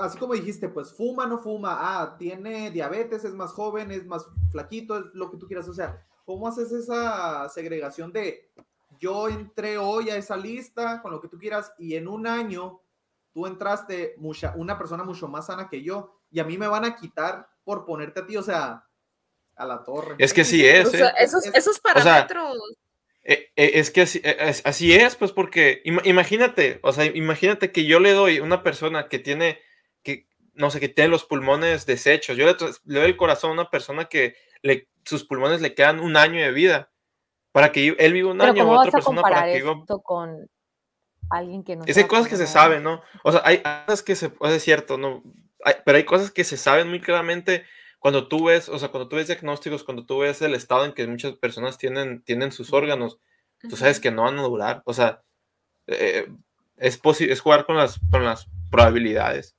así 0.00 0.18
como 0.18 0.34
dijiste, 0.34 0.68
pues 0.68 0.92
fuma, 0.92 1.26
no 1.26 1.38
fuma, 1.38 1.76
ah, 1.78 2.16
tiene 2.18 2.70
diabetes, 2.70 3.24
es 3.24 3.34
más 3.34 3.52
joven, 3.52 3.90
es 3.90 4.06
más 4.06 4.24
flaquito, 4.50 4.96
es 4.98 5.04
lo 5.14 5.30
que 5.30 5.36
tú 5.36 5.46
quieras, 5.46 5.68
o 5.68 5.74
sea, 5.74 6.04
¿cómo 6.24 6.48
haces 6.48 6.70
esa 6.72 7.48
segregación 7.48 8.12
de 8.12 8.52
yo 8.98 9.28
entré 9.28 9.78
hoy 9.78 10.10
a 10.10 10.16
esa 10.16 10.36
lista 10.36 11.00
con 11.02 11.10
lo 11.12 11.20
que 11.20 11.28
tú 11.28 11.38
quieras 11.38 11.72
y 11.78 11.94
en 11.94 12.06
un 12.08 12.26
año 12.26 12.80
tú 13.32 13.46
entraste 13.46 14.14
mucha, 14.18 14.52
una 14.56 14.76
persona 14.76 15.04
mucho 15.04 15.28
más 15.28 15.46
sana 15.46 15.68
que 15.68 15.82
yo 15.82 16.12
y 16.30 16.40
a 16.40 16.44
mí 16.44 16.58
me 16.58 16.66
van 16.68 16.84
a 16.84 16.96
quitar 16.96 17.48
por 17.64 17.84
ponerte 17.84 18.20
a 18.20 18.26
ti, 18.26 18.36
o 18.36 18.42
sea, 18.42 18.84
a 19.60 19.66
la 19.66 19.84
torre. 19.84 20.16
Es 20.18 20.32
que 20.32 20.44
sí 20.44 20.66
es, 20.66 20.88
O 20.88 20.90
sea, 20.90 21.08
¿eh? 21.10 21.14
esos, 21.18 21.44
es- 21.46 21.54
esos 21.54 21.80
parámetros. 21.80 22.56
Eh, 23.22 23.50
eh, 23.54 23.72
es 23.74 23.90
que 23.90 24.00
así 24.02 24.20
eh, 24.24 24.36
es, 24.40 24.62
así 24.64 24.92
es, 24.94 25.14
pues 25.14 25.32
porque 25.32 25.82
ima- 25.84 26.00
imagínate, 26.04 26.80
o 26.82 26.92
sea, 26.92 27.04
imagínate 27.04 27.70
que 27.70 27.84
yo 27.84 28.00
le 28.00 28.12
doy 28.12 28.38
a 28.38 28.42
una 28.42 28.62
persona 28.62 29.08
que 29.08 29.18
tiene, 29.18 29.60
que 30.02 30.26
no 30.54 30.70
sé, 30.70 30.80
que 30.80 30.88
tiene 30.88 31.10
los 31.10 31.24
pulmones 31.24 31.84
deshechos, 31.84 32.36
yo 32.38 32.46
le, 32.46 32.54
doy 32.54 33.04
el 33.04 33.16
corazón 33.18 33.50
a 33.50 33.54
una 33.54 33.70
persona 33.70 34.06
que 34.06 34.34
le, 34.62 34.88
sus 35.04 35.24
pulmones 35.24 35.60
le 35.60 35.74
quedan 35.74 36.00
un 36.00 36.16
año 36.16 36.40
de 36.42 36.50
vida, 36.52 36.90
para 37.52 37.70
que 37.72 37.84
yo- 37.84 37.94
él 37.98 38.14
viva 38.14 38.30
un 38.30 38.38
Pero 38.38 38.52
año, 38.52 38.62
¿cómo 38.64 38.72
o 38.72 38.76
vas 38.78 38.88
otra 38.88 38.98
persona 38.98 39.22
para 39.22 39.44
que 39.44 39.56
viva 39.58 39.84
con 40.02 40.48
alguien 41.30 41.62
que 41.62 41.76
no 41.76 41.84
es 41.86 41.96
hay 41.96 42.04
cosas 42.04 42.26
que 42.26 42.36
se 42.36 42.46
saben, 42.46 42.82
¿no? 42.82 43.02
O 43.22 43.32
sea, 43.32 43.42
hay 43.44 43.58
cosas 43.62 44.02
que 44.02 44.16
se, 44.16 44.32
o 44.38 44.46
sea, 44.46 44.56
es 44.56 44.62
cierto, 44.64 44.96
¿no? 44.96 45.22
Hay- 45.62 45.74
pero 45.84 45.98
hay 45.98 46.04
cosas 46.04 46.30
que 46.30 46.42
se 46.44 46.56
saben 46.56 46.88
muy 46.88 47.00
claramente 47.00 47.66
cuando 48.00 48.26
tú 48.26 48.46
ves, 48.46 48.68
o 48.68 48.78
sea, 48.78 48.88
cuando 48.88 49.08
tú 49.08 49.14
ves 49.16 49.28
diagnósticos, 49.28 49.84
cuando 49.84 50.04
tú 50.04 50.18
ves 50.18 50.42
el 50.42 50.54
estado 50.54 50.84
en 50.84 50.92
que 50.92 51.06
muchas 51.06 51.34
personas 51.36 51.78
tienen, 51.78 52.22
tienen 52.22 52.50
sus 52.50 52.72
órganos, 52.72 53.20
tú 53.68 53.76
sabes 53.76 54.00
que 54.00 54.10
no 54.10 54.22
van 54.24 54.38
a 54.38 54.42
durar. 54.42 54.82
O 54.86 54.92
sea, 54.92 55.22
eh, 55.86 56.26
es, 56.76 56.98
es 57.20 57.40
jugar 57.40 57.66
con 57.66 57.76
las, 57.76 58.00
con 58.10 58.24
las 58.24 58.48
probabilidades 58.70 59.54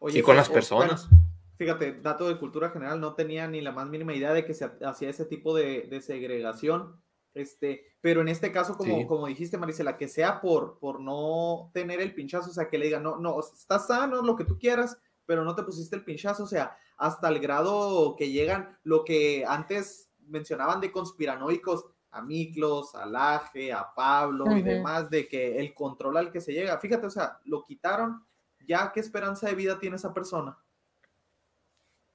Oye, 0.00 0.18
y 0.18 0.22
con 0.22 0.34
pues, 0.36 0.48
las 0.48 0.48
personas. 0.48 1.08
bueno, 1.10 1.24
fíjate, 1.56 2.00
dato 2.00 2.26
de 2.28 2.38
cultura 2.38 2.70
general, 2.70 3.00
no 3.00 3.14
tenía 3.14 3.46
ni 3.46 3.60
la 3.60 3.72
más 3.72 3.88
mínima 3.88 4.14
idea 4.14 4.32
de 4.32 4.44
que 4.44 4.54
se 4.54 4.64
ha- 4.64 4.78
hacía 4.86 5.10
ese 5.10 5.24
tipo 5.26 5.54
de, 5.54 5.82
de 5.82 6.00
segregación. 6.00 7.00
Este, 7.34 7.84
pero 8.00 8.20
en 8.22 8.28
este 8.28 8.50
caso, 8.50 8.76
como, 8.76 8.96
Sí. 9.00 9.06
como 9.06 9.26
dijiste, 9.26 9.58
Marisela, 9.58 9.96
que 9.96 10.08
sea 10.08 10.40
por, 10.40 10.78
por 10.80 11.00
no 11.00 11.70
tener 11.74 12.00
el 12.00 12.14
pinchazo, 12.14 12.50
o 12.50 12.52
sea, 12.54 12.68
que 12.68 12.78
le 12.78 12.86
digan, 12.86 13.02
no, 13.02 13.16
no, 13.18 13.38
estás 13.40 13.86
sano, 13.86 14.22
lo 14.22 14.34
que 14.34 14.44
tú 14.44 14.58
quieras, 14.58 14.98
pero 15.28 15.44
no 15.44 15.54
te 15.54 15.62
pusiste 15.62 15.94
el 15.94 16.04
pinchazo, 16.04 16.44
o 16.44 16.46
sea, 16.46 16.74
hasta 16.96 17.28
el 17.28 17.38
grado 17.38 18.16
que 18.16 18.30
llegan 18.30 18.78
lo 18.82 19.04
que 19.04 19.44
antes 19.46 20.08
mencionaban 20.26 20.80
de 20.80 20.90
conspiranoicos, 20.90 21.84
a 22.10 22.22
Miklos, 22.22 22.94
a 22.94 23.04
Laje, 23.04 23.70
a 23.70 23.92
Pablo 23.94 24.46
y 24.56 24.62
demás, 24.62 25.10
de 25.10 25.28
que 25.28 25.60
el 25.60 25.74
control 25.74 26.16
al 26.16 26.32
que 26.32 26.40
se 26.40 26.54
llega, 26.54 26.78
fíjate, 26.78 27.06
o 27.06 27.10
sea, 27.10 27.38
lo 27.44 27.62
quitaron, 27.62 28.24
ya 28.66 28.90
qué 28.90 29.00
esperanza 29.00 29.46
de 29.48 29.54
vida 29.54 29.78
tiene 29.78 29.96
esa 29.96 30.14
persona. 30.14 30.56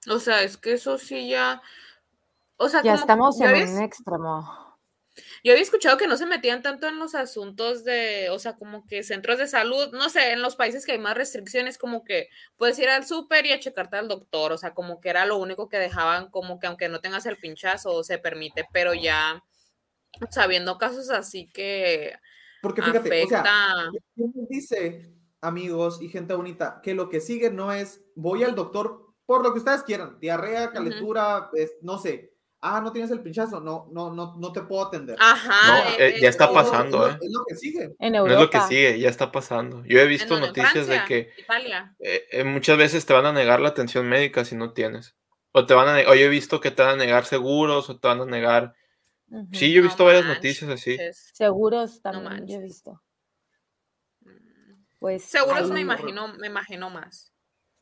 O 0.10 0.18
sea, 0.18 0.42
es 0.42 0.58
que 0.58 0.74
eso 0.74 0.98
sí 0.98 1.30
ya. 1.30 1.62
O 2.58 2.68
sea, 2.68 2.82
Ya 2.82 2.94
como- 2.94 3.02
estamos 3.02 3.40
en 3.42 3.76
un 3.78 3.82
extremo. 3.84 4.63
Yo 5.44 5.52
había 5.52 5.64
escuchado 5.64 5.98
que 5.98 6.08
no 6.08 6.18
se 6.18 6.26
metían 6.26 6.62
tanto 6.62 6.88
en 6.88 6.98
los 7.00 7.14
asuntos 7.16 7.84
de, 7.84 8.30
o 8.32 8.40
sea, 8.40 8.56
como 8.56 8.86
que 8.88 9.04
centros 9.04 9.38
de 9.38 9.48
salud, 9.48 9.90
no 9.94 10.10
sé, 10.10 10.32
en 10.32 10.42
los 10.42 10.56
países 10.56 10.86
que 10.86 10.94
hay 10.94 11.00
más 11.00 11.16
restricciones, 11.16 11.78
como 11.78 12.04
que 12.04 12.30
puedes 12.58 12.80
ir 12.80 12.90
al 12.90 13.06
súper 13.06 13.46
y 13.46 13.52
a 13.52 13.60
checarte 13.60 13.98
al 13.98 14.08
doctor, 14.08 14.52
o 14.52 14.58
sea, 14.58 14.74
como 14.74 15.00
que 15.00 15.10
era 15.10 15.26
lo 15.26 15.38
único 15.38 15.70
que 15.70 15.78
dejaban, 15.78 16.30
como 16.30 16.60
que 16.60 16.68
aunque 16.68 16.90
no 16.90 17.00
tengas 17.00 17.26
el 17.26 17.38
pinchazo, 17.38 18.04
se 18.04 18.18
permite, 18.18 18.66
pero 18.74 18.94
ya, 18.94 19.44
sabiendo 20.32 20.78
casos 20.78 21.10
así 21.10 21.48
que 21.54 22.14
Porque 22.62 22.82
fíjate, 22.82 23.24
o 23.24 23.28
sea, 23.28 23.40
afecta. 23.42 23.92
¿quién 24.16 24.32
nos 24.36 24.50
dice, 24.50 25.14
amigos 25.42 26.02
y 26.02 26.10
gente 26.10 26.34
bonita, 26.34 26.80
que 26.82 26.94
lo 26.94 27.10
que 27.10 27.20
sigue 27.20 27.52
no 27.52 27.72
es 27.72 28.02
voy 28.16 28.44
al 28.44 28.56
doctor 28.56 29.14
por 29.26 29.44
lo 29.44 29.54
que 29.54 29.60
ustedes 29.60 29.84
quieran, 29.84 30.20
diarrea, 30.20 30.72
calentura, 30.72 31.50
es- 31.54 31.76
no 31.82 31.98
sé. 31.98 32.33
Ah, 32.66 32.80
no 32.82 32.94
tienes 32.94 33.12
el 33.12 33.22
pinchazo, 33.22 33.60
no, 33.60 33.90
no, 33.92 34.14
no, 34.14 34.36
no 34.38 34.52
te 34.54 34.62
puedo 34.62 34.88
atender. 34.88 35.18
Ajá, 35.20 35.68
No, 35.68 35.90
eh, 36.00 36.16
eh, 36.16 36.22
ya 36.22 36.28
eh, 36.28 36.30
está 36.30 36.46
Es 36.46 36.50
lo- 36.50 36.56
pasando, 36.56 37.08
¿eh? 37.10 37.18
Es 37.22 37.32
lo 37.32 37.44
que 37.46 37.56
sigue. 37.58 37.96
En 38.00 38.14
No 38.14 38.26
es 38.26 38.40
lo 38.40 38.50
que 38.50 38.58
Europa. 38.58 38.68
sigue, 38.70 39.00
ya 39.00 39.10
está 39.10 39.32
pasando. 39.34 39.84
Yo 39.86 40.00
he 40.00 40.04
¿en 40.04 40.10
visto 40.10 40.40
noticias 40.40 40.88
de 40.88 40.96
Francia? 40.96 41.06
que 41.06 41.42
Italia. 41.42 41.96
eh, 42.00 42.24
eh, 42.32 42.44
muchas 42.46 42.78
veces 42.78 43.06
te 43.06 43.12
van 43.12 43.26
a 43.26 43.34
negar 43.34 43.60
la 43.60 43.68
atención 43.70 44.08
médica 44.08 44.46
si 44.46 44.56
no 44.56 44.72
tienes. 44.72 45.14
O 45.52 45.66
te 45.66 45.74
van 45.74 45.90
a 45.90 46.10
o 46.10 46.16
yo 46.16 46.22
he 46.26 46.30
visto 46.30 46.62
que 46.62 46.72
te 46.72 46.82
van 46.84 46.94
a 46.94 46.96
negar 47.06 47.26
seguros 47.26 47.90
o 47.90 48.00
te 48.00 48.08
van 48.08 48.22
a 48.22 48.26
negar. 48.26 48.76
Sí, 49.52 49.72
yo 49.74 49.80
he 49.80 49.82
No 49.82 49.90
visto 49.90 50.06
varias 50.06 50.26
manches. 50.26 50.62
noticias 50.62 50.70
así. 50.72 50.98
Seguros 51.34 52.02
también 52.02 52.48
yo 52.48 52.56
he 52.56 52.62
visto. 52.62 53.02
Pues 55.00 55.24
Seguros 55.26 55.70
me 55.70 55.82
imagino, 55.82 56.30
me 56.30 56.48
imagino 56.48 56.90
más. 56.90 57.34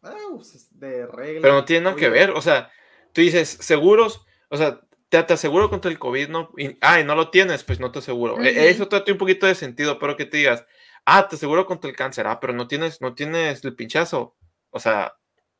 Ah, 0.02 0.16
pues, 0.34 0.56
es 0.56 0.80
de 0.80 1.06
regla. 1.06 1.42
Pero 1.44 1.54
no 1.54 1.66
tiene 1.66 1.84
nada 1.86 1.96
que 1.96 2.10
ver. 2.10 2.32
O 2.32 2.42
sea, 2.42 2.72
tú 3.14 3.22
dices 3.22 3.50
seguros, 3.62 4.26
o 4.52 4.58
sea, 4.58 4.82
te, 5.10 5.24
te 5.24 5.34
aseguro 5.34 5.70
contra 5.70 5.90
el 5.90 5.98
COVID, 5.98 6.30
¿no? 6.30 6.52
Y, 6.58 6.78
ah, 6.82 7.00
y 7.00 7.04
no 7.04 7.16
lo 7.16 7.30
tienes, 7.30 7.64
pues 7.64 7.80
no 7.80 7.92
te 7.92 8.00
aseguro. 8.00 8.36
E- 8.42 8.52
Ujú. 8.52 8.60
Eso 8.60 8.88
trata 8.88 9.12
un 9.12 9.18
poquito 9.18 9.48
de 9.48 9.56
sentido, 9.56 9.98
pero 9.98 10.16
que 10.18 10.26
te 10.26 10.38
digas, 10.38 10.66
ah, 11.06 11.28
te 11.28 11.38
aseguro 11.38 11.66
contra 11.66 11.90
el 11.90 11.96
cáncer, 11.96 12.28
ah, 12.28 12.40
pero 12.40 12.54
no 12.54 12.68
tienes, 12.68 13.02
no 13.02 13.16
tienes 13.16 13.64
el 13.64 13.76
pinchazo. 13.76 14.36
O 14.70 14.80
sea, 14.80 15.14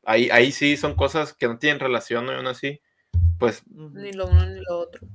ahí, 0.04 0.30
ahí 0.30 0.52
sí 0.52 0.76
son 0.76 0.94
cosas 0.94 1.32
que 1.32 1.48
no 1.48 1.58
tienen 1.58 1.80
relación, 1.80 2.26
¿no? 2.26 2.32
Y 2.32 2.36
aún 2.36 2.46
así, 2.46 2.80
pues. 3.38 3.62
Ni 3.66 4.12
lo 4.12 4.26
uno 4.26 4.46
ni 4.46 4.60
lo 4.60 4.78
otro. 4.78 5.06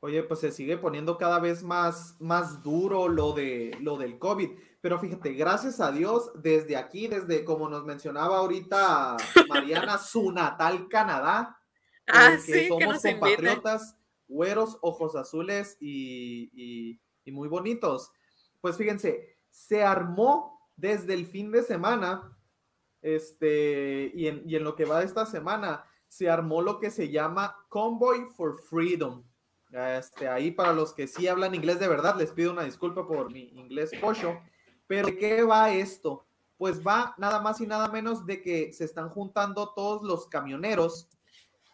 Oye, 0.00 0.22
pues 0.22 0.40
se 0.40 0.52
sigue 0.52 0.76
poniendo 0.76 1.16
cada 1.16 1.38
vez 1.38 1.62
más, 1.62 2.16
más 2.20 2.62
duro 2.62 3.08
lo, 3.08 3.32
de, 3.32 3.74
lo 3.80 3.96
del 3.96 4.18
COVID. 4.18 4.50
Pero 4.82 4.98
fíjate, 4.98 5.32
gracias 5.32 5.80
a 5.80 5.92
Dios, 5.92 6.30
desde 6.34 6.76
aquí, 6.76 7.06
desde 7.06 7.42
como 7.42 7.70
nos 7.70 7.84
mencionaba 7.84 8.36
ahorita 8.36 9.16
Mariana, 9.48 9.96
su 9.96 10.30
natal 10.30 10.88
Canadá, 10.90 11.58
Ah, 12.06 12.34
eh, 12.34 12.38
sí, 12.38 12.52
que 12.52 12.60
que 12.62 12.68
somos 12.68 12.84
nos 12.86 13.04
inviten. 13.04 13.20
compatriotas, 13.20 13.96
güeros, 14.28 14.78
ojos 14.82 15.16
azules 15.16 15.76
y, 15.80 16.50
y- 16.52 17.00
y 17.24 17.32
muy 17.32 17.48
bonitos. 17.48 18.10
Pues 18.60 18.76
fíjense, 18.76 19.36
se 19.50 19.82
armó 19.82 20.68
desde 20.76 21.14
el 21.14 21.26
fin 21.26 21.50
de 21.52 21.62
semana, 21.62 22.36
este, 23.02 24.10
y 24.14 24.26
en, 24.28 24.42
y 24.48 24.56
en 24.56 24.64
lo 24.64 24.74
que 24.76 24.84
va 24.84 25.00
de 25.00 25.06
esta 25.06 25.26
semana, 25.26 25.84
se 26.08 26.30
armó 26.30 26.62
lo 26.62 26.78
que 26.80 26.90
se 26.90 27.10
llama 27.10 27.56
Convoy 27.68 28.26
for 28.36 28.58
Freedom. 28.62 29.22
Este, 29.72 30.28
ahí 30.28 30.50
para 30.52 30.72
los 30.72 30.92
que 30.94 31.06
sí 31.08 31.26
hablan 31.26 31.54
inglés 31.54 31.80
de 31.80 31.88
verdad, 31.88 32.16
les 32.16 32.30
pido 32.30 32.52
una 32.52 32.62
disculpa 32.64 33.06
por 33.06 33.30
mi 33.32 33.48
inglés 33.54 33.90
pocho. 34.00 34.38
Pero 34.86 35.06
¿de 35.08 35.16
qué 35.18 35.42
va 35.42 35.72
esto? 35.72 36.24
Pues 36.56 36.86
va 36.86 37.14
nada 37.18 37.40
más 37.40 37.60
y 37.60 37.66
nada 37.66 37.88
menos 37.88 38.24
de 38.26 38.40
que 38.40 38.72
se 38.72 38.84
están 38.84 39.08
juntando 39.08 39.72
todos 39.74 40.02
los 40.02 40.28
camioneros 40.28 41.08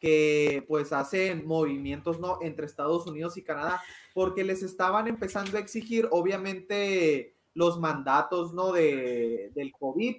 que 0.01 0.65
pues 0.67 0.93
hacen 0.93 1.47
movimientos 1.47 2.19
no 2.19 2.39
entre 2.43 2.67
Estados 2.67 3.07
Unidos 3.07 3.37
y 3.37 3.43
Canadá 3.43 3.83
porque 4.15 4.43
les 4.43 4.63
estaban 4.63 5.07
empezando 5.07 5.57
a 5.57 5.61
exigir 5.61 6.09
obviamente 6.11 7.37
los 7.55 7.79
mandatos 7.79 8.53
no 8.55 8.73
de 8.73 9.51
del 9.55 9.73
COVID 9.73 10.17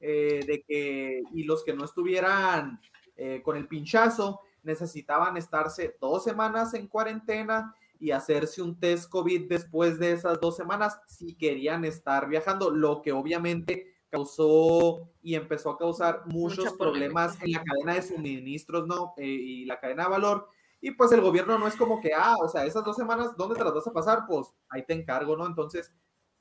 eh, 0.00 0.40
de 0.46 0.62
que 0.66 1.22
y 1.32 1.44
los 1.44 1.62
que 1.64 1.74
no 1.74 1.84
estuvieran 1.84 2.80
eh, 3.16 3.40
con 3.42 3.56
el 3.56 3.68
pinchazo 3.68 4.40
necesitaban 4.62 5.36
estarse 5.36 5.96
dos 6.00 6.24
semanas 6.24 6.74
en 6.74 6.88
cuarentena 6.88 7.74
y 8.00 8.10
hacerse 8.12 8.62
un 8.62 8.80
test 8.80 9.10
COVID 9.10 9.48
después 9.48 9.98
de 9.98 10.12
esas 10.12 10.40
dos 10.40 10.56
semanas 10.56 10.98
si 11.06 11.34
querían 11.34 11.84
estar 11.84 12.28
viajando, 12.28 12.70
lo 12.70 13.02
que 13.02 13.12
obviamente 13.12 13.94
causó 14.10 15.08
y 15.22 15.34
empezó 15.34 15.70
a 15.70 15.78
causar 15.78 16.22
muchos 16.26 16.64
Mucha 16.64 16.76
problemas 16.76 17.40
en 17.42 17.52
la 17.52 17.62
cadena 17.64 17.94
de 17.94 18.02
suministros, 18.02 18.86
¿no? 18.86 19.14
Eh, 19.16 19.26
y 19.26 19.64
la 19.64 19.80
cadena 19.80 20.04
de 20.04 20.10
valor. 20.10 20.48
Y 20.80 20.92
pues 20.92 21.12
el 21.12 21.20
gobierno 21.20 21.58
no 21.58 21.66
es 21.66 21.76
como 21.76 22.00
que, 22.00 22.12
ah, 22.14 22.36
o 22.42 22.48
sea, 22.48 22.64
esas 22.64 22.84
dos 22.84 22.96
semanas, 22.96 23.36
¿dónde 23.36 23.56
te 23.56 23.64
las 23.64 23.74
vas 23.74 23.86
a 23.86 23.92
pasar? 23.92 24.24
Pues 24.26 24.48
ahí 24.70 24.84
te 24.84 24.94
encargo, 24.94 25.36
¿no? 25.36 25.46
Entonces, 25.46 25.92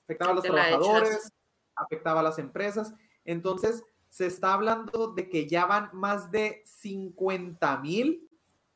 afectaba 0.05 0.31
a 0.31 0.35
los 0.35 0.43
trabajadores, 0.43 1.31
afectaba 1.75 2.19
a 2.21 2.23
las 2.23 2.39
empresas. 2.39 2.93
Entonces, 3.25 3.83
se 4.09 4.25
está 4.25 4.53
hablando 4.53 5.13
de 5.13 5.29
que 5.29 5.47
ya 5.47 5.65
van 5.65 5.89
más 5.93 6.31
de 6.31 6.63
50 6.65 7.77
mil, 7.77 8.29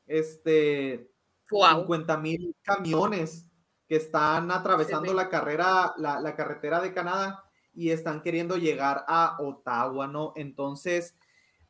este, 0.06 1.10
Wow. 1.50 1.80
50 1.80 2.16
mil 2.18 2.56
camiones 2.62 3.50
que 3.86 3.96
están 3.96 4.50
atravesando 4.50 5.10
ve. 5.10 5.14
la 5.14 5.28
carrera, 5.28 5.94
la, 5.98 6.20
la 6.20 6.34
carretera 6.34 6.80
de 6.80 6.92
Canadá 6.94 7.43
y 7.74 7.90
están 7.90 8.22
queriendo 8.22 8.56
llegar 8.56 9.04
a 9.08 9.36
Ottawa, 9.40 10.06
¿no? 10.06 10.32
Entonces, 10.36 11.14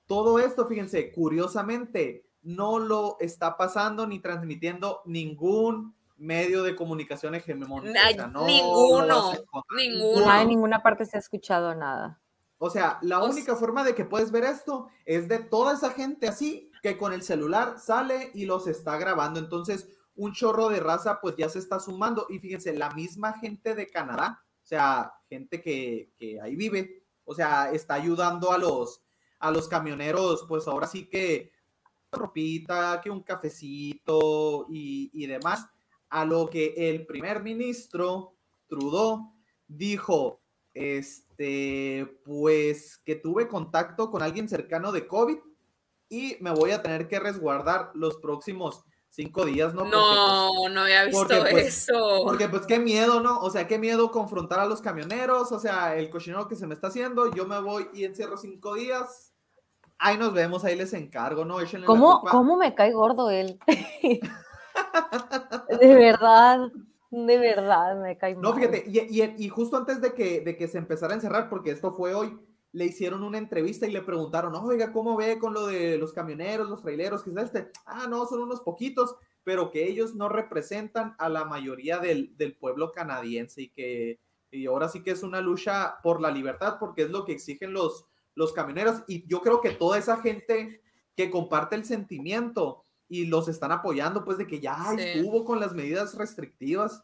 todo 0.07 0.39
esto, 0.39 0.67
fíjense, 0.67 1.13
curiosamente, 1.13 2.27
no 2.43 2.79
lo 2.79 3.17
está 3.21 3.57
pasando 3.57 4.07
ni 4.07 4.19
transmitiendo 4.21 5.01
ningún 5.07 5.95
medio 6.17 6.63
de 6.63 6.77
comunicación 6.77 7.35
hegemónico. 7.35 7.93
o 7.99 8.03
Ay, 8.03 8.15
sea, 8.15 8.27
no- 8.29 8.47
ninguno, 8.47 9.07
no 9.07 9.65
ninguno. 9.77 10.27
No, 10.27 10.41
en 10.41 10.49
ninguna 10.49 10.83
parte 10.83 11.05
se 11.07 11.17
ha 11.17 11.21
escuchado 11.21 11.75
nada. 11.75 12.21
o 12.59 12.71
sea, 12.71 12.99
la 13.03 13.21
O 13.23 13.29
única 13.29 13.57
forma 13.57 13.83
de 13.85 13.95
que 13.95 14.05
puedes 14.05 14.31
ver 14.31 14.45
esto 14.45 14.89
es 15.05 15.29
de 15.29 15.39
toda 15.41 15.75
esa 15.75 15.91
gente 15.91 16.29
así 16.29 16.71
que 16.83 16.97
con 16.97 17.13
el 17.13 17.23
celular 17.23 17.79
sale 17.79 18.31
y 18.35 18.47
los 18.47 18.67
está 18.69 18.97
grabando. 18.97 19.39
Entonces, 19.41 19.89
un 20.15 20.33
chorro 20.33 20.69
de 20.69 20.81
raza 20.81 21.19
pues 21.21 21.35
ya 21.37 21.49
se 21.49 21.59
está 21.59 21.81
sumando. 21.81 22.27
Y 22.31 22.39
fíjense, 22.39 22.73
la 22.75 22.91
misma 22.91 23.33
gente 23.39 23.75
de 23.75 23.89
Canadá, 23.89 24.44
o 24.65 24.67
sea, 24.67 25.13
gente 25.29 25.61
que, 25.61 26.11
que 26.17 26.41
ahí 26.41 26.57
vive, 26.57 27.05
o 27.25 27.35
sea, 27.35 27.71
está 27.71 27.95
ayudando 27.95 28.51
a 28.51 28.57
los, 28.57 29.03
a 29.39 29.51
los 29.51 29.69
camioneros, 29.69 30.47
pues 30.49 30.67
ahora 30.67 30.87
sí 30.87 31.07
que 31.07 31.53
ropita, 32.11 33.01
que 33.03 33.11
un 33.11 33.23
cafecito 33.23 34.67
y, 34.71 35.11
y 35.13 35.27
demás. 35.27 35.67
A 36.09 36.25
lo 36.25 36.49
que 36.49 36.73
el 36.77 37.05
primer 37.05 37.43
ministro 37.43 38.37
Trudeau 38.67 39.35
dijo, 39.67 40.41
este, 40.73 42.07
pues 42.25 42.97
que 43.05 43.17
tuve 43.17 43.49
contacto 43.49 44.11
con 44.11 44.23
alguien 44.23 44.49
cercano 44.49 44.93
de 44.93 45.07
COVID 45.07 45.39
y 46.09 46.39
me 46.41 46.53
voy 46.53 46.71
a 46.71 46.81
tener 46.81 47.07
que 47.07 47.21
resguardar 47.21 47.91
los 47.95 48.17
próximos 48.17 48.85
cinco 49.15 49.45
días, 49.45 49.73
¿no? 49.75 49.83
Porque, 49.83 49.97
No, 49.97 50.69
no 50.71 50.81
había 50.83 51.05
visto 51.05 51.21
porque, 51.29 51.41
pues, 51.51 51.67
eso. 51.89 52.23
porque 52.25 52.49
pues 52.49 52.67
qué 52.67 52.79
miedo, 52.79 53.21
¿no? 53.21 53.39
O 53.39 53.51
sea, 53.51 53.67
qué 53.69 53.79
miedo 53.79 54.11
confrontar 54.11 54.59
a 54.61 54.67
los 54.67 54.81
camioneros, 54.81 55.53
o 55.53 55.59
sea, 55.61 55.97
el 55.97 56.11
cochinero 56.11 56.49
que 56.49 56.57
se 56.57 56.67
me 56.67 56.75
está 56.75 56.89
haciendo, 56.89 57.33
yo 57.33 57.47
me 57.47 57.61
voy 57.61 57.89
y 57.95 58.05
encierro 58.05 58.37
cinco 58.37 58.75
días. 58.75 59.33
Ahí 59.99 60.19
nos 60.19 60.33
vemos, 60.33 60.65
ahí 60.65 60.75
les 60.77 60.93
encargo, 60.93 61.45
¿no? 61.45 61.61
Échenle 61.61 61.87
¿Cómo. 61.87 62.21
¿Cómo 62.23 62.57
me 62.57 62.75
cae 62.75 62.93
gordo 62.93 63.31
él? 63.31 63.61
de 65.81 65.95
verdad, 65.95 66.59
de 67.11 67.39
verdad 67.39 67.97
me 68.03 68.19
cae 68.19 68.35
No, 68.35 68.51
mal. 68.51 68.59
fíjate, 68.59 68.85
y, 68.89 68.99
y- 69.23 69.35
y 69.39 69.49
justo 69.49 69.77
antes 69.77 70.01
de 70.01 70.13
que, 70.13 70.41
de 70.41 70.57
que 70.57 70.67
se 70.69 70.79
empezara 70.79 71.13
a 71.13 71.17
encerrar, 71.17 71.49
porque 71.49 71.71
esto 71.71 71.93
fue 71.93 72.15
hoy, 72.15 72.37
le 72.75 72.87
hicieron 72.87 73.23
una 73.23 73.39
entrevista 73.39 73.87
y 73.87 73.93
le 73.93 74.03
preguntaron, 74.03 74.53
oiga, 74.57 74.93
¿cómo 74.93 75.17
ve 75.17 75.39
con 75.39 75.55
lo 75.55 75.67
de 75.69 75.97
los 75.97 76.13
camioneros, 76.13 76.69
los 76.69 76.83
traileros? 76.83 77.23
¿Qué 77.23 77.31
es 77.31 77.37
este? 77.37 77.71
Ah, 77.87 78.07
no, 78.09 78.27
son 78.27 78.43
unos 78.43 78.61
poquitos, 78.63 79.15
pero 79.45 79.71
que 79.71 79.87
ellos 79.89 80.15
no 80.17 80.29
representan 80.29 81.15
a 81.19 81.29
la 81.29 81.45
mayoría 81.45 81.99
del, 81.99 82.37
del 82.37 82.57
pueblo 82.57 82.91
canadiense 82.93 83.63
y 83.63 83.69
que 83.71 84.21
y 84.51 84.67
ahora 84.67 84.89
sí 84.89 85.03
que 85.03 85.11
es 85.13 85.23
una 85.25 85.41
lucha 85.41 85.97
por 86.03 86.21
la 86.21 86.31
libertad, 86.31 86.77
porque 86.79 87.03
es 87.03 87.11
lo 87.11 87.25
que 87.25 87.33
exigen 87.33 87.73
los, 87.73 88.07
los 88.37 88.53
camioneros. 88.53 89.03
Y 89.09 89.27
yo 89.27 89.41
creo 89.41 89.61
que 89.61 89.71
toda 89.71 89.99
esa 89.99 90.19
gente 90.19 90.81
que 91.17 91.31
comparte 91.31 91.75
el 91.77 91.85
sentimiento 91.85 92.85
y 93.09 93.27
los 93.27 93.49
están 93.49 93.73
apoyando, 93.73 94.25
pues 94.25 94.39
de 94.39 94.47
que 94.47 94.61
ya 94.61 94.77
Sí. 94.97 95.01
estuvo 95.01 95.45
con 95.45 95.59
las 95.61 95.75
medidas 95.75 96.17
restrictivas. 96.17 97.03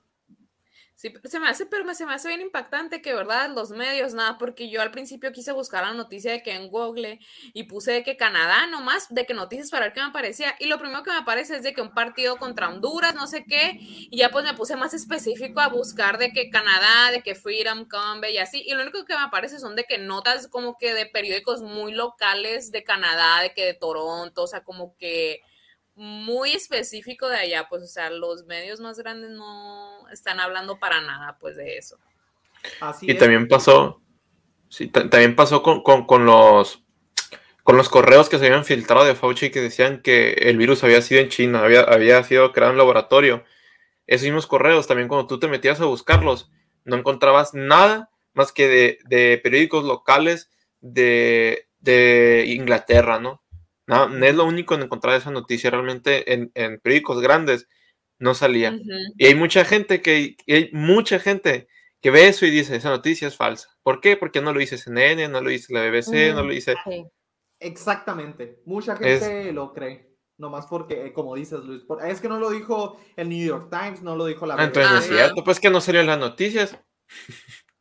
Sí, 1.00 1.10
se 1.24 1.40
me 1.40 1.48
hace, 1.48 1.64
pero 1.64 1.82
me- 1.86 1.94
se 1.94 2.04
me 2.04 2.12
hace 2.12 2.28
bien 2.28 2.42
impactante 2.42 3.00
que, 3.00 3.14
¿verdad? 3.14 3.48
Los 3.54 3.70
medios, 3.70 4.12
nada, 4.12 4.36
porque 4.36 4.68
yo 4.68 4.82
al 4.82 4.90
principio 4.90 5.32
quise 5.32 5.50
buscar 5.52 5.82
la 5.82 5.94
noticia 5.94 6.30
de 6.30 6.42
que 6.42 6.52
en 6.54 6.68
Google 6.68 7.18
y 7.54 7.64
puse 7.64 7.92
de 7.92 8.02
que 8.02 8.18
Canadá 8.18 8.66
nomás, 8.66 9.06
de 9.08 9.24
que 9.24 9.32
noticias 9.32 9.70
para 9.70 9.86
ver 9.86 9.94
qué 9.94 10.00
me 10.00 10.08
aparecía. 10.08 10.54
Y 10.58 10.66
lo 10.66 10.78
primero 10.78 11.02
que 11.02 11.10
me 11.10 11.16
aparece 11.16 11.56
es 11.56 11.62
de 11.62 11.72
que 11.72 11.80
un 11.80 11.94
partido 11.94 12.36
contra 12.36 12.68
Honduras, 12.68 13.14
no 13.14 13.26
sé 13.28 13.46
qué, 13.48 13.78
y 13.80 14.18
ya 14.18 14.28
pues 14.30 14.44
me 14.44 14.52
puse 14.52 14.76
más 14.76 14.92
específico 14.92 15.60
a 15.60 15.68
buscar 15.68 16.18
de 16.18 16.32
que 16.32 16.50
Canadá, 16.50 17.10
de 17.12 17.22
que 17.22 17.34
Freedom, 17.34 17.86
Combe 17.88 18.30
y 18.32 18.36
así. 18.38 18.62
Y 18.66 18.74
lo 18.74 18.82
único 18.82 19.06
que 19.06 19.14
me 19.16 19.22
aparece 19.22 19.58
son 19.58 19.76
de 19.76 19.84
que 19.84 19.96
notas 19.96 20.48
como 20.48 20.76
que 20.76 20.92
de 20.92 21.06
periódicos 21.06 21.62
muy 21.62 21.92
locales 21.92 22.72
de 22.72 22.84
Canadá, 22.84 23.40
de 23.40 23.54
que 23.54 23.64
de 23.64 23.74
Toronto, 23.74 24.42
o 24.42 24.46
sea, 24.46 24.64
como 24.64 24.94
que 24.98 25.40
muy 26.00 26.52
específico 26.52 27.28
de 27.28 27.36
allá, 27.36 27.66
pues, 27.68 27.82
o 27.82 27.86
sea, 27.86 28.08
los 28.08 28.46
medios 28.46 28.80
más 28.80 28.98
grandes 28.98 29.30
no 29.32 30.08
están 30.08 30.40
hablando 30.40 30.78
para 30.78 31.02
nada, 31.02 31.36
pues, 31.38 31.56
de 31.56 31.76
eso. 31.76 31.98
Así 32.80 33.06
Y 33.06 33.12
es. 33.12 33.18
también 33.18 33.48
pasó, 33.48 34.00
sí, 34.70 34.88
ta- 34.88 35.10
también 35.10 35.36
pasó 35.36 35.62
con, 35.62 35.82
con- 35.82 36.06
con 36.06 36.24
los 36.24 36.82
con 37.62 37.76
los 37.76 37.90
correos 37.90 38.28
que 38.30 38.38
se 38.38 38.46
habían 38.46 38.64
filtrado 38.64 39.04
de 39.04 39.14
Fauci 39.14 39.50
que 39.50 39.60
decían 39.60 40.00
que 40.02 40.32
el 40.32 40.56
virus 40.56 40.82
había 40.82 41.02
sido 41.02 41.20
en 41.20 41.28
China, 41.28 41.62
había, 41.62 41.82
había 41.82 42.24
sido 42.24 42.52
creado 42.52 42.72
en 42.72 42.78
laboratorio. 42.78 43.44
Esos 44.06 44.24
mismos 44.24 44.46
correos, 44.46 44.86
también 44.88 45.06
cuando 45.08 45.26
tú 45.28 45.38
te 45.38 45.46
metías 45.48 45.80
a 45.80 45.84
buscarlos, 45.84 46.50
no 46.84 46.96
encontrabas 46.96 47.54
nada 47.54 48.10
más 48.32 48.50
que 48.52 48.66
de, 48.66 48.98
de 49.04 49.38
periódicos 49.42 49.84
locales 49.84 50.50
de, 50.80 51.68
de 51.78 52.44
Inglaterra, 52.48 53.20
¿no? 53.20 53.42
No, 53.90 54.08
no 54.08 54.24
es 54.26 54.34
lo 54.34 54.44
único 54.44 54.74
en 54.74 54.82
encontrar 54.82 55.16
esa 55.16 55.30
noticia, 55.30 55.70
realmente 55.70 56.32
en, 56.32 56.50
en 56.54 56.78
periódicos 56.80 57.20
grandes 57.20 57.68
no 58.18 58.34
salía. 58.34 58.70
Ujú. 58.70 58.82
Y 59.18 59.26
hay 59.26 59.34
mucha 59.34 59.64
gente 59.64 60.00
que, 60.02 60.36
y 60.46 60.52
hay 60.54 60.70
mucha 60.72 61.18
gente 61.18 61.68
que 62.02 62.10
ve 62.10 62.28
eso 62.28 62.46
y 62.46 62.50
dice, 62.50 62.76
esa 62.76 62.90
noticia 62.90 63.28
es 63.28 63.36
falsa. 63.36 63.68
¿Por 63.82 64.00
qué? 64.00 64.16
Porque 64.16 64.40
no 64.40 64.52
lo 64.52 64.60
dice 64.60 64.78
CNN, 64.78 65.28
no 65.28 65.40
lo 65.42 65.50
dice 65.50 65.72
la 65.74 65.82
BBC, 65.82 66.32
no 66.32 66.38
Ujú. 66.40 66.46
lo 66.48 66.54
dice... 66.54 66.74
Sí. 66.84 67.04
Exactamente. 67.62 68.62
Mucha 68.64 68.94
Es- 68.94 69.20
gente 69.22 69.52
lo 69.52 69.72
cree. 69.72 70.08
Nomás 70.38 70.66
porque, 70.66 71.06
eh, 71.06 71.12
como 71.12 71.34
dices, 71.34 71.60
Luis, 71.60 71.82
por- 71.82 72.02
es 72.02 72.20
que 72.22 72.28
no 72.28 72.38
lo 72.38 72.48
dijo 72.48 72.98
el 73.16 73.28
New 73.28 73.46
York 73.46 73.68
Times, 73.70 74.00
no 74.02 74.16
lo 74.16 74.24
dijo 74.24 74.46
la 74.46 74.54
Ah, 74.54 74.64
entonces 74.64 74.90
no 74.90 74.98
es 74.98 75.06
cierto, 75.06 75.44
pues 75.44 75.60
que 75.60 75.68
no 75.68 75.82
salieron 75.82 76.06
las 76.06 76.18
noticias. 76.18 76.78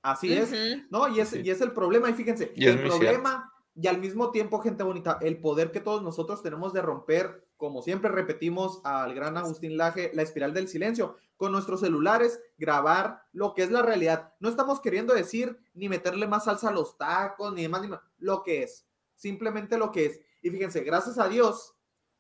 Así 0.02 0.34
es. 0.34 0.52
Ujú. 0.52 0.84
No, 0.89 1.08
y 1.08 1.22
es, 1.22 1.30
Sí. 1.30 1.41
y 1.43 1.50
es 1.50 1.62
el 1.62 1.72
problema. 1.72 2.10
Y 2.10 2.13
fíjense, 2.13 2.52
Y 2.56 2.65
es 2.67 2.76
el 2.76 2.82
problema 2.82 3.50
y 3.75 3.88
al 3.88 3.99
mismo 3.99 4.32
tiempo, 4.32 4.60
gente 4.60 4.84
bonita, 4.84 5.17
el 5.21 5.39
poder 5.39 5.71
que 5.71 5.79
todos 5.79 6.01
nosotros 6.01 6.41
tenemos 6.41 6.73
de 6.73 6.82
romper, 6.82 7.47
como 7.55 7.82
siempre 7.82 8.12
repetimos 8.12 8.82
al 8.84 9.13
gran 9.13 9.38
Agustín 9.38 9.77
Laje, 9.77 10.12
la 10.13 10.21
espiral 10.21 10.53
del 10.53 10.67
silencio, 10.67 11.15
con 11.38 11.51
nuestros 11.51 11.79
celulares, 11.79 12.41
grabar 12.58 13.23
lo 13.32 13.53
que 13.53 13.63
es 13.63 13.71
la 13.71 13.82
realidad. 13.82 14.34
No 14.39 14.49
estamos 14.49 14.82
queriendo 14.82 15.13
decir 15.13 15.60
ni 15.73 15.88
meterle 15.88 16.27
más 16.27 16.45
salsa 16.45 16.69
a 16.69 16.73
los 16.73 16.97
tacos, 16.97 17.53
ni 17.53 17.62
demás, 17.62 17.82
ni 17.82 17.88
más, 17.88 18.01
lo 18.17 18.43
que 18.43 18.63
es. 18.63 18.86
Simplemente 19.15 19.77
lo 19.77 19.91
que 19.91 20.05
es. 20.08 20.19
Y 20.41 20.49
fíjense, 20.49 20.82
gracias 20.82 21.17
a 21.17 21.29
Dios, 21.29 21.75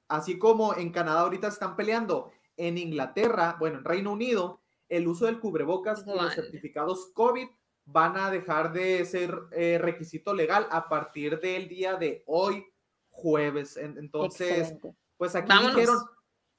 así 0.07 0.39
como 0.39 0.75
en 0.75 0.91
Canadá 0.91 1.21
ahorita 1.21 1.47
están 1.47 1.75
peleando, 1.75 2.31
en 2.55 2.77
Inglaterra, 2.77 3.57
bueno, 3.59 3.79
en 3.79 3.85
Reino 3.85 4.11
Unido, 4.11 4.61
el 4.87 5.07
uso 5.07 5.25
del 5.25 5.39
cubrebocas 5.39 6.05
y 6.05 6.09
los 6.09 6.33
certificados 6.33 7.11
COVID 7.13 7.47
van 7.91 8.17
a 8.17 8.29
dejar 8.29 8.71
de 8.73 9.03
ser 9.05 9.33
eh, 9.51 9.77
requisito 9.81 10.33
legal 10.33 10.67
a 10.71 10.87
partir 10.89 11.39
del 11.39 11.67
día 11.67 11.95
de 11.95 12.23
hoy, 12.27 12.65
jueves. 13.09 13.77
En- 13.77 13.97
Entonces, 13.97 14.49
Excelente. 14.71 14.95
pues 15.17 15.35
aquí 15.35 15.49
Vámonos. 15.49 15.75
dijeron, 15.75 15.97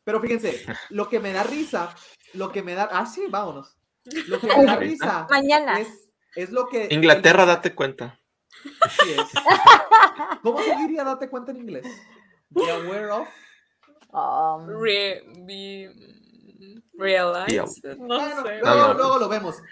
pero 0.05 0.21
fíjense, 0.21 0.65
lo 0.91 1.09
que 1.09 1.21
me 1.21 1.33
da 1.33 1.43
risa, 1.45 1.95
lo 2.35 2.51
que 2.51 2.63
me 2.63 2.75
da, 2.75 2.89
ah, 2.93 3.07
sí, 3.07 3.25
vámonos. 3.29 3.77
Lo 4.29 4.41
que 4.41 4.47
me 4.47 4.65
da 4.65 4.77
risa 4.77 5.27
Mañana. 5.31 5.79
es, 5.79 6.09
es 6.35 6.51
lo 6.51 6.69
que... 6.69 6.89
Inglaterra, 6.91 7.43
el- 7.43 7.49
date 7.49 7.75
cuenta. 7.75 8.19
Así 8.81 9.13
es. 9.13 9.27
¿Cómo 10.43 10.61
se 10.63 10.75
diría 10.77 11.05
date 11.05 11.29
cuenta 11.29 11.51
en 11.53 11.59
inglés? 11.59 11.87
Be 12.49 12.69
aware 12.71 13.11
of. 13.11 13.29
Um, 14.13 14.67
Re- 14.83 15.23
be- 15.47 15.95
realize. 16.95 17.97
No 17.97 18.07
Bueno, 18.07 18.43
sé. 18.43 18.59
luego, 18.61 18.67
No, 18.67 18.89
no. 18.89 18.95
luego 18.95 19.19
lo 19.19 19.29
vemos. 19.29 19.63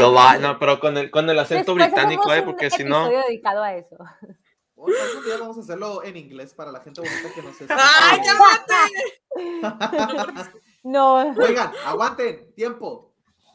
Lo 0.00 0.12
va- 0.12 0.38
no, 0.38 0.58
pero 0.58 0.78
con 0.80 0.96
el, 0.96 1.10
con 1.10 1.28
el 1.30 1.38
acento 1.38 1.74
después 1.74 1.92
británico, 1.92 2.32
¿eh? 2.32 2.42
Porque 2.42 2.70
si 2.70 2.84
no... 2.84 3.08
dedicado 3.08 3.62
a 3.62 3.74
eso. 3.74 3.96
Algún 4.76 5.24
día 5.24 5.38
vamos 5.40 5.56
a 5.56 5.60
hacerlo 5.60 6.02
en 6.04 6.16
inglés 6.16 6.52
para 6.54 6.70
la 6.72 6.80
gente 6.80 7.00
bonita 7.00 7.32
que 7.34 7.42
nos 7.42 7.60
escucha. 7.60 7.76
¡Ay, 7.78 8.20
No. 10.82 11.16
Oigan, 11.38 11.72
aguanten, 11.86 12.52
tiempo. 12.54 13.14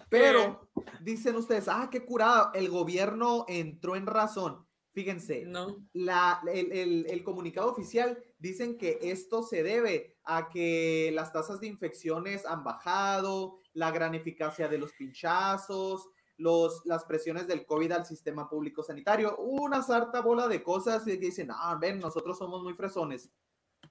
Pero 0.09 0.69
dicen 1.01 1.35
ustedes, 1.35 1.67
ah, 1.67 1.87
qué 1.91 2.03
curado, 2.03 2.51
el 2.53 2.69
gobierno 2.69 3.45
entró 3.47 3.95
en 3.95 4.07
razón. 4.07 4.65
Fíjense, 4.91 5.43
No. 5.45 5.77
la, 5.93 6.41
el, 6.51 6.71
el- 6.71 7.05
el 7.09 7.23
comunicado 7.23 7.69
oficial 7.71 8.17
dicen 8.39 8.77
que 8.77 8.97
esto 9.03 9.43
se 9.43 9.61
debe 9.61 10.17
a 10.23 10.49
que 10.49 11.11
las 11.13 11.31
tasas 11.31 11.59
de 11.59 11.67
infecciones 11.67 12.43
han 12.45 12.63
bajado, 12.63 13.59
la 13.73 13.91
gran 13.91 14.15
eficacia 14.15 14.67
de 14.67 14.79
los 14.79 14.91
pinchazos, 14.93 16.07
los, 16.39 16.81
las 16.85 17.03
presiones 17.03 17.47
del 17.47 17.65
COVID 17.65 17.91
al 17.91 18.05
sistema 18.05 18.49
público 18.49 18.81
sanitario, 18.81 19.37
una 19.37 19.83
sarta 19.83 20.21
bola 20.21 20.47
de 20.47 20.63
cosas 20.63 21.05
y 21.07 21.11
que 21.11 21.27
dicen, 21.27 21.49
ah, 21.51 21.77
ven, 21.79 21.99
nosotros 21.99 22.37
somos 22.37 22.63
muy 22.63 22.73
fresones. 22.73 23.29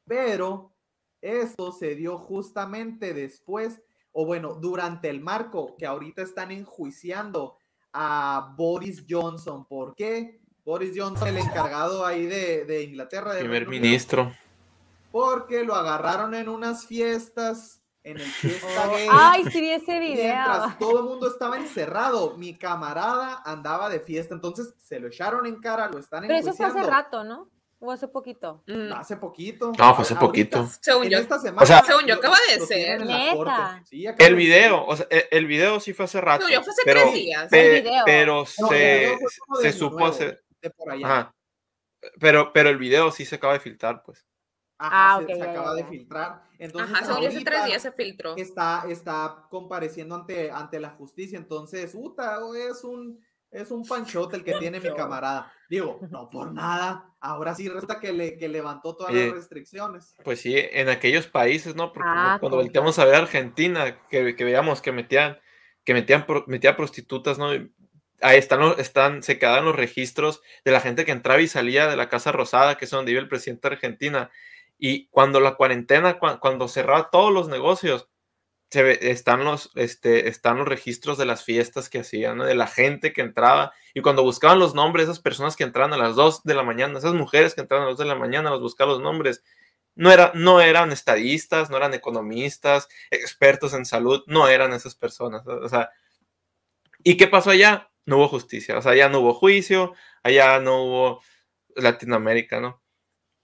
Pero 0.06 0.72
esto 1.20 1.72
se 1.72 1.94
dio 1.94 2.18
justamente 2.18 3.12
después, 3.12 3.80
o 4.12 4.24
bueno, 4.24 4.54
durante 4.54 5.10
el 5.10 5.20
marco 5.20 5.76
que 5.76 5.86
ahorita 5.86 6.22
están 6.22 6.50
enjuiciando 6.50 7.58
a 7.92 8.54
Boris 8.56 9.04
Johnson. 9.08 9.66
¿Por 9.66 9.94
qué? 9.94 10.40
Boris 10.64 10.92
Johnson, 10.96 11.28
el 11.28 11.38
encargado 11.38 12.04
ahí 12.04 12.26
de, 12.26 12.64
de 12.64 12.82
Inglaterra. 12.82 13.32
de 13.34 13.40
Primer 13.40 13.60
Reino 13.60 13.70
Unido, 13.70 13.82
ministro. 13.82 14.32
Porque 15.10 15.64
lo 15.64 15.74
agarraron 15.74 16.34
en 16.34 16.48
unas 16.48 16.86
fiestas, 16.86 17.77
en 18.10 18.16
el 18.18 18.26
fiesta 18.26 18.88
gay. 18.88 19.08
Ay, 19.10 19.44
sí 19.50 19.60
vi 19.60 19.70
ese 19.70 19.98
video. 19.98 20.34
Mientras 20.34 20.78
todo 20.78 20.98
el 20.98 21.04
mundo 21.04 21.28
estaba 21.28 21.56
encerrado, 21.56 22.36
mi 22.36 22.56
camarada 22.56 23.42
andaba 23.44 23.88
de 23.88 24.00
fiesta, 24.00 24.34
entonces 24.34 24.74
se 24.82 24.98
lo 25.00 25.08
echaron 25.08 25.46
en 25.46 25.60
cara, 25.60 25.88
lo 25.88 25.98
están 25.98 26.22
Pero 26.26 26.34
eso 26.38 26.52
fue 26.54 26.66
hace 26.66 26.82
rato, 26.82 27.24
¿no? 27.24 27.48
O 27.80 27.92
hace 27.92 28.08
poquito. 28.08 28.64
Mm, 28.66 28.92
Hace 28.92 29.16
poquito. 29.18 29.66
No, 29.78 29.94
fue 29.94 30.02
hace 30.02 30.14
Ahorita, 30.14 30.20
poquito. 30.20 30.68
Según 30.80 31.04
En 31.04 31.10
yo. 31.10 31.18
esta 31.18 31.38
semana. 31.38 31.64
sea- 31.64 31.84
Según 31.84 32.06
yo, 32.06 32.14
acaba 32.16 32.36
de 32.52 32.58
ser. 32.66 33.06
Neta. 33.06 33.82
Sí, 33.84 34.04
El 34.04 34.16
de 34.16 34.34
video, 34.34 34.84
o 34.84 34.96
sea, 34.96 35.06
el, 35.10 35.24
el 35.30 35.46
video 35.46 35.78
sí 35.78 35.92
fue 35.92 36.06
hace 36.06 36.20
rato. 36.20 36.44
Según 36.44 36.54
yo, 36.58 36.64
fue 36.64 36.72
hace 36.72 36.82
pero, 36.84 37.00
tres 37.02 37.14
días. 37.14 37.48
pe- 37.48 37.76
El 37.76 37.82
video. 37.84 38.02
pero 38.04 38.34
No, 38.58 38.72
el 38.72 39.18
se, 39.18 39.18
se 39.62 39.72
supo 39.72 40.04
hacer. 40.06 40.42
de 40.60 40.70
por 40.70 40.90
allá. 40.90 41.06
Ajá. 41.06 41.34
Pero, 42.18 42.52
pero 42.52 42.68
el 42.68 42.78
video 42.78 43.12
sí 43.12 43.24
se 43.24 43.36
acaba 43.36 43.52
de 43.52 43.60
filtrar, 43.60 44.02
pues. 44.02 44.26
Ajá, 44.78 45.16
Ah, 45.16 45.18
se, 45.18 45.24
ok, 45.24 45.30
se 45.38 45.42
acaba 45.42 45.74
de 45.74 45.84
filtrar. 45.86 46.42
Entonces, 46.58 46.94
Ajá, 46.94 47.16
hace 47.18 47.44
tres 47.44 47.64
días 47.66 47.82
se 47.82 47.92
filtró. 47.92 48.36
está, 48.36 48.84
está 48.88 49.46
compareciendo 49.50 50.14
ante, 50.14 50.50
ante 50.50 50.78
la 50.80 50.90
justicia. 50.90 51.36
Entonces, 51.38 51.92
puta, 51.92 52.38
es 52.56 52.84
un, 52.84 53.20
es 53.50 53.70
un 53.70 53.84
panchote 53.86 54.36
el 54.36 54.44
que 54.44 54.54
tiene 54.58 54.80
mi 54.80 54.94
camarada. 54.94 55.52
Digo, 55.68 55.98
no 56.10 56.30
por 56.30 56.52
nada. 56.52 57.04
Ahora 57.20 57.54
sí 57.54 57.68
resta 57.68 57.98
que, 57.98 58.12
le, 58.12 58.38
que 58.38 58.48
levantó 58.48 58.94
todas 58.94 59.12
Eh, 59.14 59.26
las 59.26 59.34
restricciones. 59.36 60.14
Pues 60.24 60.40
sí, 60.40 60.54
en 60.56 60.88
aquellos 60.88 61.26
países, 61.26 61.74
¿no? 61.74 61.92
Porque 61.92 62.08
Ah, 62.10 62.36
cuando 62.40 62.56
con 62.56 62.64
volteamos 62.64 62.98
a 63.00 63.04
ver 63.04 63.16
Argentina, 63.16 63.98
que, 64.08 64.36
que 64.36 64.44
veíamos 64.44 64.80
que 64.80 64.92
metían, 64.92 65.38
que 65.84 65.94
metían, 65.94 66.24
pro- 66.26 66.44
metía 66.46 66.76
prostitutas, 66.76 67.38
¿no? 67.38 67.54
Y 67.54 67.72
Ahí 68.20 68.36
están, 68.38 68.58
los- 68.58 68.78
están, 68.80 69.22
se 69.22 69.38
quedaban 69.38 69.64
los 69.64 69.76
registros 69.76 70.42
de 70.64 70.72
la 70.72 70.80
gente 70.80 71.04
que 71.04 71.12
entraba 71.12 71.40
y 71.40 71.46
salía 71.46 71.86
de 71.86 71.96
la 71.96 72.08
Casa 72.08 72.32
Rosada, 72.32 72.76
que 72.76 72.84
es 72.84 72.90
donde 72.90 73.12
vive 73.12 73.20
el 73.20 73.28
presidente 73.28 73.68
de 73.68 73.74
Argentina. 73.76 74.30
Y 74.78 75.08
cuando 75.08 75.40
la 75.40 75.56
cuarentena, 75.56 76.18
cua- 76.20 76.38
cuando 76.40 76.68
cerraba 76.68 77.10
todos 77.10 77.32
los 77.32 77.48
negocios, 77.48 78.08
se 78.70 78.82
ve- 78.82 78.98
están, 79.02 79.44
los, 79.44 79.70
este, 79.76 80.28
están 80.28 80.58
los 80.58 80.68
registros 80.68 81.18
de 81.18 81.26
las 81.26 81.44
fiestas 81.44 81.88
que 81.88 82.00
hacían, 82.00 82.38
¿no? 82.38 82.44
de 82.44 82.54
la 82.54 82.66
gente 82.66 83.12
que 83.12 83.22
entraba. 83.22 83.72
Y 83.94 84.02
cuando 84.02 84.22
buscaban 84.22 84.58
los 84.58 84.74
nombres 84.74 85.04
esas 85.04 85.20
personas 85.20 85.56
que 85.56 85.64
entraban 85.64 85.94
a 85.94 85.98
las 85.98 86.16
2 86.16 86.42
de 86.44 86.54
la 86.54 86.62
mañana, 86.62 86.98
esas 86.98 87.14
mujeres 87.14 87.54
que 87.54 87.62
entraban 87.62 87.86
a 87.86 87.90
las 87.90 87.98
2 87.98 88.06
de 88.06 88.12
la 88.14 88.18
mañana, 88.20 88.50
los 88.50 88.60
buscaban 88.60 88.94
los 88.94 89.02
nombres. 89.02 89.42
No, 89.94 90.12
era, 90.12 90.32
no 90.34 90.60
eran 90.60 90.92
estadistas, 90.92 91.70
no 91.70 91.76
eran 91.78 91.94
economistas, 91.94 92.88
expertos 93.10 93.74
en 93.74 93.84
salud, 93.86 94.22
no 94.26 94.48
eran 94.48 94.72
esas 94.72 94.94
personas. 94.94 95.46
O 95.46 95.68
sea, 95.68 95.90
¿y 97.02 97.16
qué 97.16 97.26
pasó 97.26 97.50
allá? 97.50 97.90
No 98.06 98.16
hubo 98.18 98.28
justicia, 98.28 98.78
o 98.78 98.82
sea, 98.82 98.92
allá 98.92 99.08
no 99.08 99.20
hubo 99.20 99.34
juicio, 99.34 99.94
allá 100.22 100.60
no 100.60 100.82
hubo 100.84 101.22
Latinoamérica, 101.76 102.60
¿no? 102.60 102.82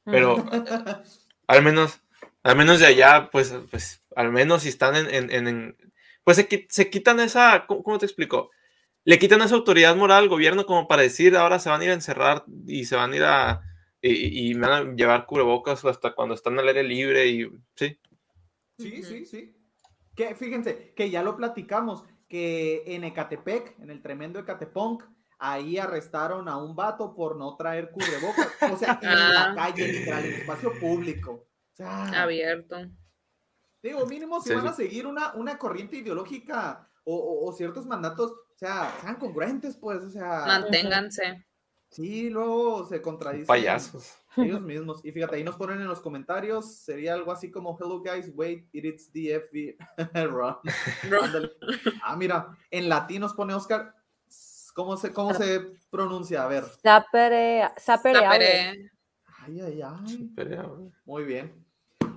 Pero 0.05 0.37
al 1.47 1.63
menos, 1.63 2.01
al 2.43 2.57
menos 2.57 2.81
de 2.81 2.87
allá, 2.87 3.29
pues, 3.31 3.55
pues 3.71 4.03
al 4.17 4.33
menos 4.33 4.63
si 4.63 4.69
están 4.69 4.97
en, 4.97 5.13
en- 5.15 5.31
en- 5.33 5.49
en- 5.49 5.77
pues 6.25 6.37
se, 6.39 6.67
se 6.69 6.91
quitan 6.91 7.21
esa, 7.21 7.67
¿cómo, 7.67 7.83
cómo 7.83 7.99
te 7.99 8.07
explico? 8.07 8.51
Le 9.05 9.19
quitan 9.19 9.43
esa 9.43 9.55
autoridad 9.57 9.97
moral 9.97 10.25
al 10.25 10.29
gobierno 10.29 10.65
como 10.67 10.89
para 10.89 11.03
decir, 11.03 11.37
ahora 11.37 11.59
se 11.59 11.69
van 11.71 11.81
a 11.81 11.85
ir 11.85 11.91
a 11.91 11.95
encerrar 11.95 12.45
y 12.67 12.87
se 12.87 12.97
van 12.97 13.13
a 13.13 13.17
ir 13.17 13.25
a, 13.25 13.63
y, 14.01 14.51
y 14.51 14.55
me 14.55 14.67
van 14.69 14.89
a 14.93 14.95
llevar 14.95 15.27
cubrebocas 15.27 15.85
hasta 15.85 16.15
cuando 16.15 16.35
están 16.35 16.59
al 16.59 16.69
aire 16.69 16.83
libre 16.85 17.27
y, 17.29 17.49
sí. 17.77 17.99
Sí, 18.79 19.03
sí, 19.03 19.25
sí. 19.27 19.55
Que 20.17 20.35
fíjense, 20.35 20.93
que 20.97 21.11
ya 21.11 21.23
lo 21.23 21.37
platicamos, 21.37 22.05
que 22.29 22.83
en 22.87 23.05
Ecatepec, 23.05 23.79
en 23.81 23.91
el 23.91 24.01
tremendo 24.03 24.39
Ecatepunk, 24.41 25.05
ahí 25.53 25.79
arrestaron 25.79 26.49
a 26.49 26.57
un 26.57 26.75
vato 26.77 27.15
por 27.15 27.37
no 27.37 27.57
traer 27.57 27.91
cubrebocas. 27.91 28.49
O 28.73 28.77
sea, 28.77 28.99
en 29.03 29.09
la 29.19 29.51
Ah. 29.51 29.55
calle, 29.55 29.89
literal, 29.93 30.25
en 30.25 30.33
espacio 30.35 30.73
público. 30.81 31.33
O 31.73 31.77
sea, 31.77 32.23
Abierto. 32.23 32.77
digo, 33.83 34.07
mínimo 34.07 34.41
si 34.41 34.51
Sí, 34.51 34.55
van 34.55 34.69
a 34.69 34.73
seguir 34.73 35.07
una, 35.07 35.35
una 35.35 35.59
corriente 35.59 35.97
ideológica 35.97 36.89
o, 37.05 37.15
o- 37.17 37.49
o 37.49 37.53
ciertos 37.53 37.85
mandatos, 37.87 38.31
o 38.33 38.57
sea, 38.57 38.91
sean 39.01 39.17
congruentes, 39.17 39.77
pues, 39.77 40.03
o 40.03 40.11
sea, 40.11 40.45
Manténganse. 40.47 41.45
sí, 41.91 42.31
luego 42.31 42.87
se 42.87 43.03
contradicen 43.03 43.47
Payasos. 43.47 44.15
ellos 44.37 44.63
mismos. 44.63 45.05
Y 45.05 45.13
fíjate, 45.13 45.37
ahí 45.37 45.45
nos 45.45 45.57
ponen 45.57 45.81
en 45.81 45.89
los 45.89 46.01
comentarios, 46.01 46.77
sería 46.79 47.13
algo 47.15 47.31
así 47.33 47.51
como, 47.51 47.77
hello 47.79 48.01
guys, 48.01 48.31
wait, 48.35 48.67
it's. 48.73 49.11
Run. 50.15 50.57
Ándale. 51.23 51.51
Ah, 52.03 52.17
mira, 52.17 52.57
en 52.71 52.89
latín 52.89 53.21
nos 53.21 53.35
pone 53.35 53.53
Oscar. 53.55 53.95
¿Cómo 54.75 54.97
se, 54.97 55.13
cómo 55.13 55.33
se 55.33 55.73
pronuncia? 55.89 56.43
A 56.43 56.49
ver. 56.49 56.65
Sapere, 56.83 57.71
sapere. 57.77 58.27
Ay, 58.27 59.61
ay, 59.61 59.83
ay. 59.83 60.33
Muy 61.05 61.23
bien. 61.23 61.65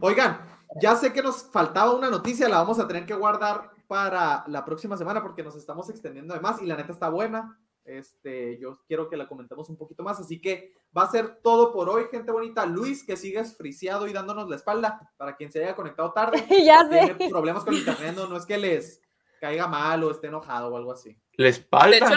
Oigan, 0.01 0.41
ya 0.81 0.95
sé 0.95 1.13
que 1.13 1.21
nos 1.21 1.43
faltaba 1.51 1.93
una 1.93 2.09
noticia, 2.09 2.49
la 2.49 2.57
vamos 2.57 2.79
a 2.79 2.87
tener 2.87 3.05
que 3.05 3.13
guardar 3.13 3.69
para 3.87 4.43
la 4.47 4.65
próxima 4.65 4.97
semana 4.97 5.21
porque 5.21 5.43
nos 5.43 5.55
estamos 5.55 5.87
extendiendo 5.91 6.33
de 6.33 6.39
más 6.39 6.59
y 6.61 6.65
la 6.65 6.75
neta 6.75 6.91
está 6.93 7.09
buena. 7.09 7.59
Este, 7.85 8.59
yo 8.59 8.81
quiero 8.87 9.07
que 9.07 9.17
la 9.17 9.27
comentemos 9.27 9.69
un 9.69 9.77
poquito 9.77 10.03
más, 10.03 10.19
así 10.19 10.41
que 10.41 10.73
va 10.97 11.03
a 11.03 11.11
ser 11.11 11.39
todo 11.41 11.71
por 11.71 11.89
hoy, 11.89 12.05
gente 12.09 12.31
bonita. 12.31 12.65
Luis, 12.65 13.03
que 13.03 13.15
sigues 13.15 13.55
friseado 13.55 14.07
y 14.07 14.13
dándonos 14.13 14.49
la 14.49 14.55
espalda 14.55 15.13
para 15.15 15.35
quien 15.35 15.51
se 15.51 15.63
haya 15.63 15.75
conectado 15.75 16.11
tarde. 16.11 16.43
ya 16.65 16.89
Tiene 16.89 17.15
sé. 17.17 17.29
problemas 17.29 17.63
con 17.63 17.75
internet, 17.75 18.15
no, 18.15 18.27
no 18.27 18.35
es 18.35 18.45
que 18.47 18.57
les 18.57 19.01
caiga 19.39 19.67
mal 19.67 20.03
o 20.03 20.11
esté 20.11 20.27
enojado 20.27 20.69
o 20.73 20.77
algo 20.77 20.91
así. 20.91 21.17
la 21.33 21.43
De 21.45 21.49
espalda. 21.49 21.95
hecho, 21.97 22.15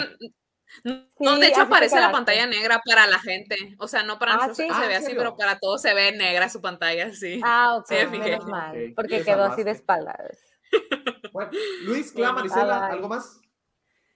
no, 0.85 1.35
Sí, 1.35 1.41
de 1.41 1.49
hecho 1.49 1.63
aparece 1.63 1.99
la 2.01 2.13
pantalla 2.13 2.47
negra 2.47 2.81
para 2.85 3.07
la 3.07 3.19
gente. 3.19 3.57
O 3.79 3.89
sea, 3.89 4.03
no 4.05 4.19
para 4.19 4.35
Ah, 4.35 4.37
nosotros 4.37 4.57
¿sí? 4.59 4.65
que 4.67 4.73
Ah, 4.73 4.77
se 4.79 4.83
¿en 4.85 4.89
ve 4.89 4.97
así, 4.97 5.15
pero 5.17 5.37
para 5.37 5.59
todos 5.59 5.83
se 5.83 5.93
ve 5.95 6.13
negra 6.13 6.49
su 6.49 6.61
pantalla, 6.61 7.13
sí. 7.13 7.41
Ah, 7.45 7.77
ok, 7.77 7.87
Sí, 7.89 8.07
menos 8.19 8.47
mal, 8.47 8.93
porque 8.95 9.25
quedó 9.25 9.45
así 9.45 9.63
de 9.65 9.73
espaldas. 9.73 10.17
Bueno, 11.33 11.51
Luis, 11.85 12.13
Cla, 12.13 12.33
Marisela. 12.33 12.87
¿algo 12.87 13.09
más? 13.09 13.41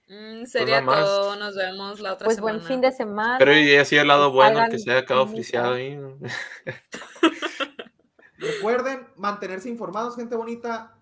Mm, 0.07 0.45
sería 0.45 0.81
nada 0.81 0.97
más. 0.97 1.05
todo. 1.05 1.35
Nos 1.37 1.55
vemos 1.55 1.99
la 1.99 2.13
otra 2.13 2.25
Pues 2.25 2.35
semana. 2.37 2.57
buen 2.57 2.67
fin 2.67 2.81
de 2.81 2.91
semana. 2.91 3.37
Pero 3.39 3.57
y 3.57 3.75
así 3.75 3.95
el 3.97 4.07
lado 4.07 4.31
bueno, 4.31 4.59
Hagan 4.59 4.71
que 4.71 4.79
se 4.79 4.91
haya 4.91 5.05
quedado 5.05 5.27
friciado 5.27 5.73
ahí. 5.73 5.97
Recuerden 8.37 9.07
mantenerse 9.15 9.69
informados, 9.69 10.15
gente 10.15 10.35
bonita, 10.35 10.94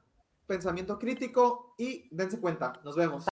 pensamiento 0.48 1.00
crítico 1.00 1.76
y 1.78 2.08
dense 2.12 2.40
cuenta. 2.40 2.74
Nos 2.84 2.96
vemos. 2.96 3.22